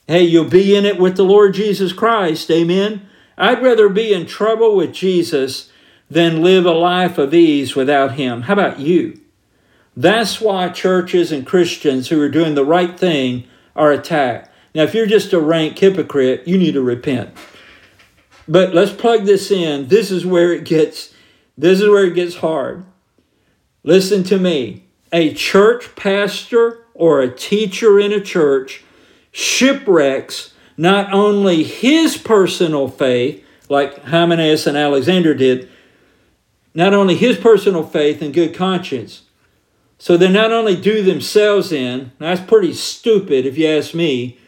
Hey, 0.09 0.25
you'll 0.25 0.51
be 0.51 0.75
in 0.75 0.85
it 0.85 0.99
with 0.99 1.17
the 1.17 1.25
Lord 1.25 1.55
Jesus 1.55 1.93
Christ. 1.93 2.51
Amen. 2.51 3.09
I'd 3.39 3.63
rather 3.63 3.89
be 3.89 4.13
in 4.13 4.27
trouble 4.27 4.77
with 4.77 4.93
Jesus 4.93 5.71
than 6.11 6.43
live 6.43 6.67
a 6.67 6.73
life 6.73 7.17
of 7.17 7.33
ease 7.33 7.77
without 7.77 8.13
Him. 8.13 8.43
How 8.43 8.53
about 8.55 8.81
you? 8.81 9.21
That's 9.97 10.41
why 10.41 10.69
churches 10.69 11.31
and 11.31 11.47
Christians 11.47 12.09
who 12.09 12.21
are 12.21 12.29
doing 12.29 12.55
the 12.55 12.65
right 12.65 12.99
thing 12.99 13.45
are 13.77 13.93
attacked. 13.93 14.51
Now, 14.75 14.83
if 14.83 14.95
you're 14.95 15.07
just 15.07 15.33
a 15.33 15.41
rank 15.41 15.79
hypocrite, 15.79 16.49
you 16.49 16.59
need 16.59 16.73
to 16.73 16.83
repent. 16.83 17.31
But 18.49 18.75
let's 18.75 18.93
plug 18.93 19.25
this 19.25 19.51
in. 19.51 19.89
This 19.89 20.11
is 20.11 20.27
where 20.27 20.53
it 20.53 20.65
gets 20.65 21.15
this 21.57 21.81
is 21.81 21.89
where 21.89 22.05
it 22.05 22.15
gets 22.15 22.37
hard. 22.37 22.85
Listen 23.85 24.25
to 24.25 24.39
me 24.39 24.85
a 25.13 25.33
church 25.33 25.95
pastor 25.95 26.85
or 26.95 27.21
a 27.21 27.35
teacher 27.35 28.01
in 28.01 28.13
a 28.13 28.21
church 28.21 28.83
shipwrecks 29.31 30.53
not 30.77 31.13
only 31.13 31.63
his 31.63 32.17
personal 32.17 32.89
faith, 32.89 33.45
like 33.69 34.03
Hymenaeus 34.05 34.67
and 34.67 34.77
Alexander 34.77 35.35
did, 35.35 35.69
not 36.75 36.93
only 36.93 37.17
his 37.17 37.37
personal 37.37 37.85
faith 37.85 38.21
and 38.21 38.35
good 38.35 38.55
conscience. 38.55 39.23
So 39.99 40.17
they 40.17 40.29
not 40.29 40.53
only 40.53 40.75
do 40.75 41.03
themselves 41.03 41.71
in, 41.71 42.11
that's 42.19 42.41
pretty 42.41 42.75
stupid 42.75 43.47
if 43.47 43.57
you 43.57 43.69
ask 43.69 43.95
me, 43.95 44.39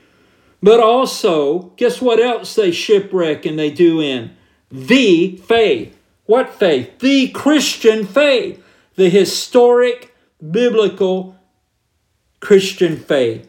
but 0.62 0.80
also, 0.80 1.72
guess 1.76 2.00
what 2.00 2.20
else 2.20 2.54
they 2.54 2.70
shipwreck 2.70 3.44
and 3.46 3.58
they 3.58 3.70
do 3.70 4.00
in? 4.00 4.36
The 4.70 5.36
faith. 5.36 5.96
What 6.24 6.54
faith? 6.54 6.98
The 6.98 7.28
Christian 7.28 8.06
faith. 8.06 8.62
The 8.96 9.08
historic 9.08 10.14
biblical 10.50 11.36
Christian 12.40 12.96
faith. 12.96 13.48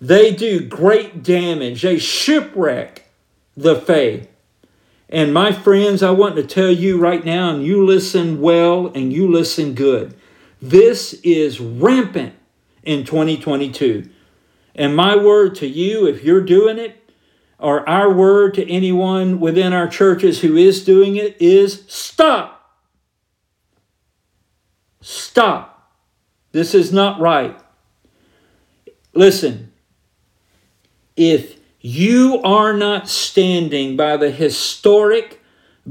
They 0.00 0.34
do 0.34 0.60
great 0.60 1.22
damage, 1.22 1.82
they 1.82 1.98
shipwreck 1.98 3.08
the 3.56 3.80
faith. 3.80 4.28
And 5.08 5.32
my 5.32 5.52
friends, 5.52 6.02
I 6.02 6.10
want 6.10 6.36
to 6.36 6.42
tell 6.42 6.70
you 6.70 6.98
right 6.98 7.24
now, 7.24 7.54
and 7.54 7.64
you 7.64 7.84
listen 7.84 8.40
well 8.40 8.88
and 8.88 9.12
you 9.12 9.30
listen 9.30 9.74
good. 9.74 10.14
This 10.60 11.14
is 11.22 11.60
rampant 11.60 12.34
in 12.82 13.04
2022. 13.04 14.08
And 14.76 14.94
my 14.94 15.16
word 15.16 15.54
to 15.56 15.66
you, 15.66 16.06
if 16.06 16.22
you're 16.22 16.42
doing 16.42 16.78
it, 16.78 17.10
or 17.58 17.88
our 17.88 18.12
word 18.12 18.54
to 18.54 18.70
anyone 18.70 19.40
within 19.40 19.72
our 19.72 19.88
churches 19.88 20.42
who 20.42 20.56
is 20.56 20.84
doing 20.84 21.16
it, 21.16 21.34
is 21.40 21.84
stop. 21.88 22.76
Stop. 25.00 25.92
This 26.52 26.74
is 26.74 26.92
not 26.92 27.18
right. 27.18 27.58
Listen, 29.14 29.72
if 31.16 31.58
you 31.80 32.42
are 32.42 32.74
not 32.74 33.08
standing 33.08 33.96
by 33.96 34.18
the 34.18 34.30
historic, 34.30 35.40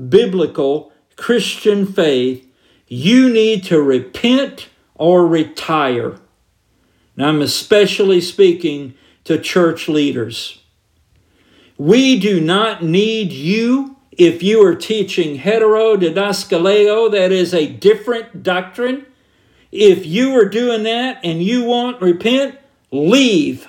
biblical, 0.10 0.92
Christian 1.16 1.88
faith, 1.88 2.48
you 2.88 3.30
need 3.30 3.64
to 3.64 3.82
repent 3.82 4.68
or 4.94 5.26
retire. 5.26 6.20
Now, 7.18 7.30
I'm 7.30 7.42
especially 7.42 8.22
speaking 8.22 8.94
to 9.24 9.40
church 9.40 9.88
leaders. 9.88 10.62
We 11.78 12.20
do 12.20 12.40
not 12.40 12.84
need 12.84 13.32
you 13.32 13.96
if 14.18 14.42
you 14.42 14.66
are 14.66 14.76
teaching 14.76 15.40
heterodidaskaleo, 15.40 17.12
that 17.12 17.32
is 17.32 17.54
a 17.54 17.68
different 17.68 18.44
doctrine. 18.44 19.06
If 19.72 20.06
you 20.06 20.38
are 20.40 20.46
doing 20.46 20.84
that 20.84 21.20
and 21.24 21.44
you 21.44 21.64
won't 21.64 22.02
repent, 22.02 22.58
leave. 22.92 23.68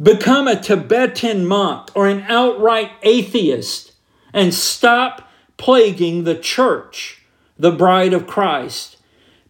Become 0.00 0.46
a 0.46 0.60
Tibetan 0.60 1.46
monk 1.46 1.88
or 1.94 2.06
an 2.06 2.24
outright 2.28 2.90
atheist 3.02 3.92
and 4.34 4.52
stop 4.52 5.30
plaguing 5.56 6.24
the 6.24 6.36
church, 6.36 7.22
the 7.58 7.70
bride 7.70 8.12
of 8.12 8.26
Christ, 8.26 8.98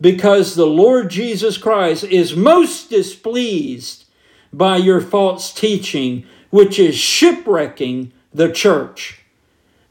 because 0.02 0.56
the 0.56 0.66
Lord 0.66 1.10
Jesus 1.10 1.56
Christ 1.56 2.02
is 2.04 2.34
most 2.34 2.90
displeased 2.90 4.04
by 4.52 4.76
your 4.76 5.00
false 5.00 5.54
teaching, 5.54 6.26
which 6.50 6.78
is 6.78 6.96
shipwrecking 6.96 8.12
the 8.34 8.50
church. 8.50 9.20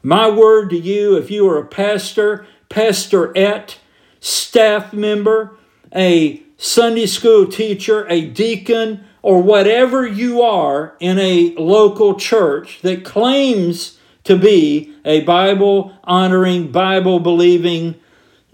My 0.02 0.28
word 0.28 0.68
to 0.70 0.76
you, 0.76 1.16
if 1.16 1.30
you 1.30 1.48
are 1.48 1.58
a 1.58 1.66
pastor, 1.66 2.46
pastorette, 2.68 3.78
staff 4.20 4.92
member, 4.92 5.56
a 5.94 6.42
Sunday 6.58 7.06
school 7.06 7.46
teacher, 7.46 8.06
a 8.08 8.26
deacon, 8.26 9.04
or 9.22 9.42
whatever 9.42 10.06
you 10.06 10.42
are 10.42 10.94
in 11.00 11.18
a 11.18 11.54
local 11.54 12.16
church 12.16 12.80
that 12.82 13.04
claims 13.04 13.98
to 14.24 14.36
be 14.36 14.94
a 15.04 15.22
Bible 15.22 15.92
honoring, 16.04 16.70
Bible 16.70 17.18
believing, 17.18 17.94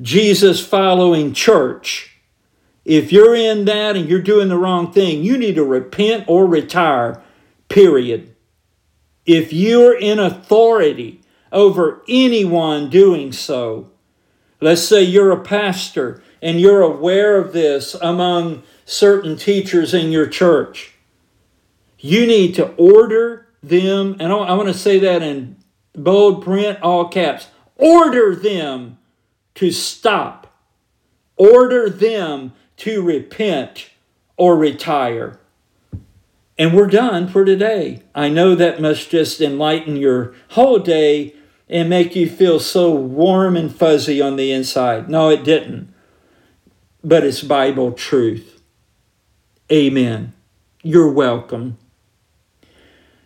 Jesus 0.00 0.64
following 0.64 1.32
church, 1.32 2.20
if 2.84 3.12
you're 3.12 3.34
in 3.34 3.64
that 3.64 3.96
and 3.96 4.08
you're 4.08 4.22
doing 4.22 4.48
the 4.48 4.56
wrong 4.56 4.92
thing, 4.92 5.24
you 5.24 5.36
need 5.36 5.56
to 5.56 5.64
repent 5.64 6.24
or 6.28 6.46
retire, 6.46 7.20
period. 7.68 8.34
If 9.26 9.52
you're 9.52 9.98
in 9.98 10.18
authority 10.18 11.20
over 11.50 12.02
anyone 12.08 12.88
doing 12.88 13.32
so, 13.32 13.90
let's 14.60 14.82
say 14.82 15.02
you're 15.02 15.32
a 15.32 15.42
pastor 15.42 16.22
and 16.40 16.60
you're 16.60 16.82
aware 16.82 17.36
of 17.36 17.52
this 17.52 17.94
among 17.94 18.62
certain 18.84 19.36
teachers 19.36 19.92
in 19.92 20.12
your 20.12 20.28
church, 20.28 20.94
you 21.98 22.26
need 22.26 22.54
to 22.54 22.72
order 22.76 23.48
them, 23.62 24.16
and 24.20 24.32
I 24.32 24.54
want 24.54 24.68
to 24.68 24.74
say 24.74 25.00
that 25.00 25.22
in 25.22 25.56
bold 25.94 26.44
print, 26.44 26.80
all 26.80 27.08
caps, 27.08 27.48
order 27.76 28.36
them 28.36 28.98
to 29.58 29.72
stop, 29.72 30.46
order 31.36 31.90
them 31.90 32.52
to 32.76 33.02
repent 33.02 33.90
or 34.36 34.56
retire. 34.56 35.40
And 36.56 36.72
we're 36.72 36.86
done 36.86 37.26
for 37.26 37.44
today. 37.44 38.04
I 38.14 38.28
know 38.28 38.54
that 38.54 38.80
must 38.80 39.10
just 39.10 39.40
enlighten 39.40 39.96
your 39.96 40.32
whole 40.50 40.78
day 40.78 41.34
and 41.68 41.90
make 41.90 42.14
you 42.14 42.30
feel 42.30 42.60
so 42.60 42.94
warm 42.94 43.56
and 43.56 43.74
fuzzy 43.74 44.22
on 44.22 44.36
the 44.36 44.52
inside. 44.52 45.10
No, 45.10 45.28
it 45.28 45.42
didn't. 45.42 45.92
But 47.02 47.24
it's 47.24 47.42
Bible 47.42 47.90
truth. 47.90 48.62
Amen. 49.72 50.34
You're 50.84 51.10
welcome. 51.10 51.78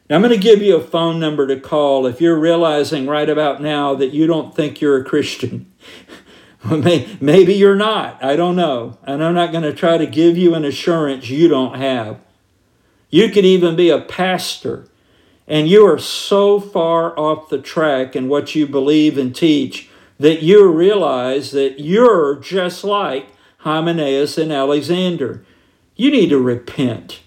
Now, 0.09 0.17
I'm 0.17 0.23
going 0.23 0.33
to 0.33 0.39
give 0.39 0.63
you 0.63 0.77
a 0.77 0.87
phone 0.87 1.21
number 1.21 1.47
to 1.47 1.61
call 1.61 2.07
if 2.07 2.23
you're 2.23 2.39
realizing 2.39 3.07
right 3.07 3.29
about 3.29 3.61
now 3.61 3.95
that 3.95 4.15
you 4.15 4.27
don't 4.27 4.55
think 4.55 4.81
you're 4.81 4.99
a 4.99 5.05
Christian. 5.05 5.71
Maybe 7.21 7.55
you're 7.55 7.77
not. 7.77 8.23
I 8.23 8.37
don't 8.37 8.57
know. 8.57 8.99
And 9.03 9.23
I'm 9.23 9.35
not 9.35 9.53
going 9.53 9.65
to 9.65 9.73
try 9.73 9.99
to 9.99 10.07
give 10.07 10.39
you 10.39 10.55
an 10.55 10.65
assurance 10.65 11.29
you 11.29 11.49
don't 11.49 11.79
have. 11.79 12.21
You 13.11 13.31
could 13.31 13.45
even 13.45 13.77
be 13.77 13.91
a 13.91 14.01
pastor 14.01 14.87
and 15.47 15.69
you 15.69 15.85
are 15.87 15.99
so 15.99 16.61
far 16.61 17.19
off 17.19 17.49
the 17.49 17.61
track 17.61 18.15
in 18.15 18.29
what 18.29 18.55
you 18.55 18.67
believe 18.67 19.19
and 19.19 19.35
teach 19.35 19.91
that 20.19 20.43
you 20.43 20.71
realize 20.71 21.51
that 21.51 21.81
you're 21.81 22.37
just 22.37 22.85
like 22.85 23.27
Hymenaeus 23.59 24.39
and 24.39 24.53
Alexander. 24.53 25.45
You 25.97 26.11
need 26.11 26.31
to 26.31 26.39
repent 26.39 27.21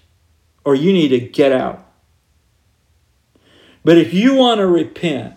or 0.64 0.74
you 0.74 0.92
need 0.92 1.08
to 1.08 1.20
get 1.20 1.52
out. 1.52 1.86
But 3.84 3.98
if 3.98 4.12
you 4.12 4.34
want 4.34 4.58
to 4.58 4.66
repent, 4.66 5.35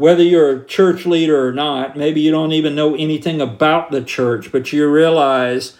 whether 0.00 0.22
you're 0.22 0.50
a 0.50 0.64
church 0.64 1.04
leader 1.04 1.46
or 1.46 1.52
not, 1.52 1.94
maybe 1.94 2.22
you 2.22 2.30
don't 2.30 2.52
even 2.52 2.74
know 2.74 2.94
anything 2.94 3.38
about 3.38 3.90
the 3.90 4.02
church, 4.02 4.50
but 4.50 4.72
you 4.72 4.88
realize, 4.88 5.76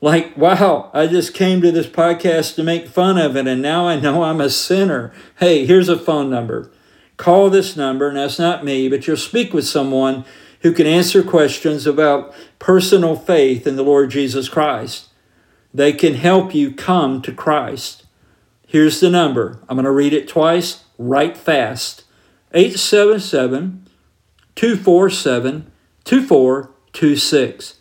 like, 0.00 0.34
wow, 0.38 0.90
I 0.94 1.06
just 1.06 1.34
came 1.34 1.60
to 1.60 1.70
this 1.70 1.86
podcast 1.86 2.54
to 2.54 2.62
make 2.62 2.88
fun 2.88 3.18
of 3.18 3.36
it, 3.36 3.46
and 3.46 3.60
now 3.60 3.86
I 3.86 4.00
know 4.00 4.22
I'm 4.22 4.40
a 4.40 4.48
sinner. 4.48 5.12
Hey, 5.38 5.66
here's 5.66 5.90
a 5.90 5.98
phone 5.98 6.30
number. 6.30 6.70
Call 7.18 7.50
this 7.50 7.76
number, 7.76 8.08
and 8.08 8.16
that's 8.16 8.38
not 8.38 8.64
me, 8.64 8.88
but 8.88 9.06
you'll 9.06 9.18
speak 9.18 9.52
with 9.52 9.66
someone 9.66 10.24
who 10.62 10.72
can 10.72 10.86
answer 10.86 11.22
questions 11.22 11.86
about 11.86 12.32
personal 12.58 13.16
faith 13.16 13.66
in 13.66 13.76
the 13.76 13.84
Lord 13.84 14.10
Jesus 14.10 14.48
Christ. 14.48 15.10
They 15.74 15.92
can 15.92 16.14
help 16.14 16.54
you 16.54 16.72
come 16.72 17.20
to 17.20 17.32
Christ. 17.32 18.06
Here's 18.66 18.98
the 18.98 19.10
number. 19.10 19.60
I'm 19.68 19.76
going 19.76 19.84
to 19.84 19.90
read 19.90 20.14
it 20.14 20.26
twice 20.26 20.84
right 20.96 21.36
fast. 21.36 22.04
877 22.52 23.86
247 24.56 25.70
2426. 26.04 27.74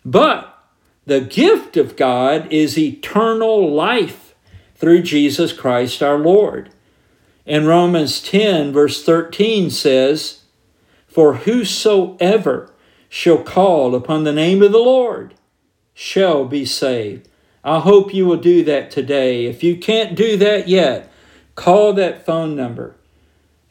But 0.05 0.57
the 1.05 1.21
gift 1.21 1.77
of 1.77 1.95
God 1.95 2.47
is 2.51 2.77
eternal 2.77 3.71
life 3.73 4.33
through 4.75 5.01
Jesus 5.01 5.53
Christ 5.53 6.01
our 6.01 6.17
Lord. 6.17 6.69
And 7.45 7.67
Romans 7.67 8.21
10, 8.21 8.71
verse 8.71 9.03
13 9.03 9.69
says, 9.69 10.41
For 11.07 11.35
whosoever 11.35 12.71
shall 13.09 13.43
call 13.43 13.95
upon 13.95 14.23
the 14.23 14.31
name 14.31 14.61
of 14.61 14.71
the 14.71 14.77
Lord 14.77 15.33
shall 15.93 16.45
be 16.45 16.65
saved. 16.65 17.27
I 17.63 17.79
hope 17.79 18.13
you 18.13 18.25
will 18.25 18.37
do 18.37 18.63
that 18.63 18.89
today. 18.89 19.45
If 19.45 19.63
you 19.63 19.75
can't 19.75 20.15
do 20.15 20.37
that 20.37 20.67
yet, 20.67 21.11
call 21.55 21.93
that 21.93 22.25
phone 22.25 22.55
number. 22.55 22.95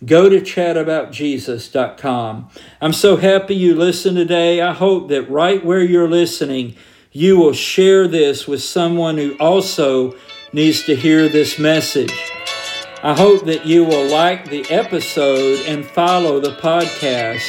Go 0.04 0.28
to 0.30 0.40
chataboutjesus.com. 0.40 2.50
I'm 2.80 2.92
so 2.94 3.16
happy 3.16 3.54
you 3.54 3.74
listened 3.74 4.16
today. 4.16 4.62
I 4.62 4.72
hope 4.72 5.10
that 5.10 5.30
right 5.30 5.62
where 5.62 5.82
you're 5.82 6.08
listening, 6.08 6.74
you 7.12 7.36
will 7.36 7.52
share 7.52 8.08
this 8.08 8.48
with 8.48 8.62
someone 8.62 9.18
who 9.18 9.36
also 9.38 10.14
needs 10.54 10.84
to 10.84 10.96
hear 10.96 11.28
this 11.28 11.58
message. 11.58 12.14
I 13.02 13.14
hope 13.14 13.44
that 13.44 13.66
you 13.66 13.84
will 13.84 14.10
like 14.10 14.48
the 14.48 14.64
episode 14.70 15.66
and 15.66 15.84
follow 15.84 16.40
the 16.40 16.56
podcast, 16.56 17.46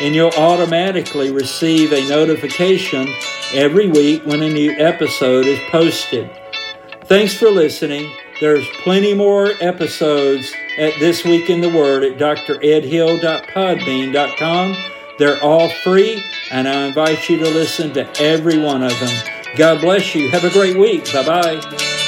and 0.00 0.14
you'll 0.14 0.28
automatically 0.30 1.32
receive 1.32 1.92
a 1.92 2.08
notification 2.08 3.08
every 3.54 3.88
week 3.88 4.26
when 4.26 4.42
a 4.42 4.50
new 4.50 4.72
episode 4.72 5.46
is 5.46 5.60
posted. 5.70 6.30
Thanks 7.04 7.34
for 7.34 7.50
listening. 7.50 8.12
There's 8.40 8.66
plenty 8.82 9.14
more 9.14 9.52
episodes 9.60 10.52
at 10.78 10.98
This 10.98 11.22
Week 11.24 11.50
in 11.50 11.60
the 11.60 11.68
Word 11.68 12.04
at 12.04 12.16
dredhill.podbean.com. 12.18 14.76
They're 15.18 15.42
all 15.42 15.68
free, 15.68 16.22
and 16.50 16.66
I 16.68 16.86
invite 16.86 17.28
you 17.28 17.38
to 17.38 17.48
listen 17.48 17.92
to 17.94 18.08
every 18.20 18.58
one 18.58 18.82
of 18.82 18.98
them. 18.98 19.24
God 19.56 19.80
bless 19.80 20.14
you. 20.14 20.30
Have 20.30 20.44
a 20.44 20.50
great 20.50 20.76
week. 20.76 21.10
Bye 21.12 21.24
bye. 21.24 22.03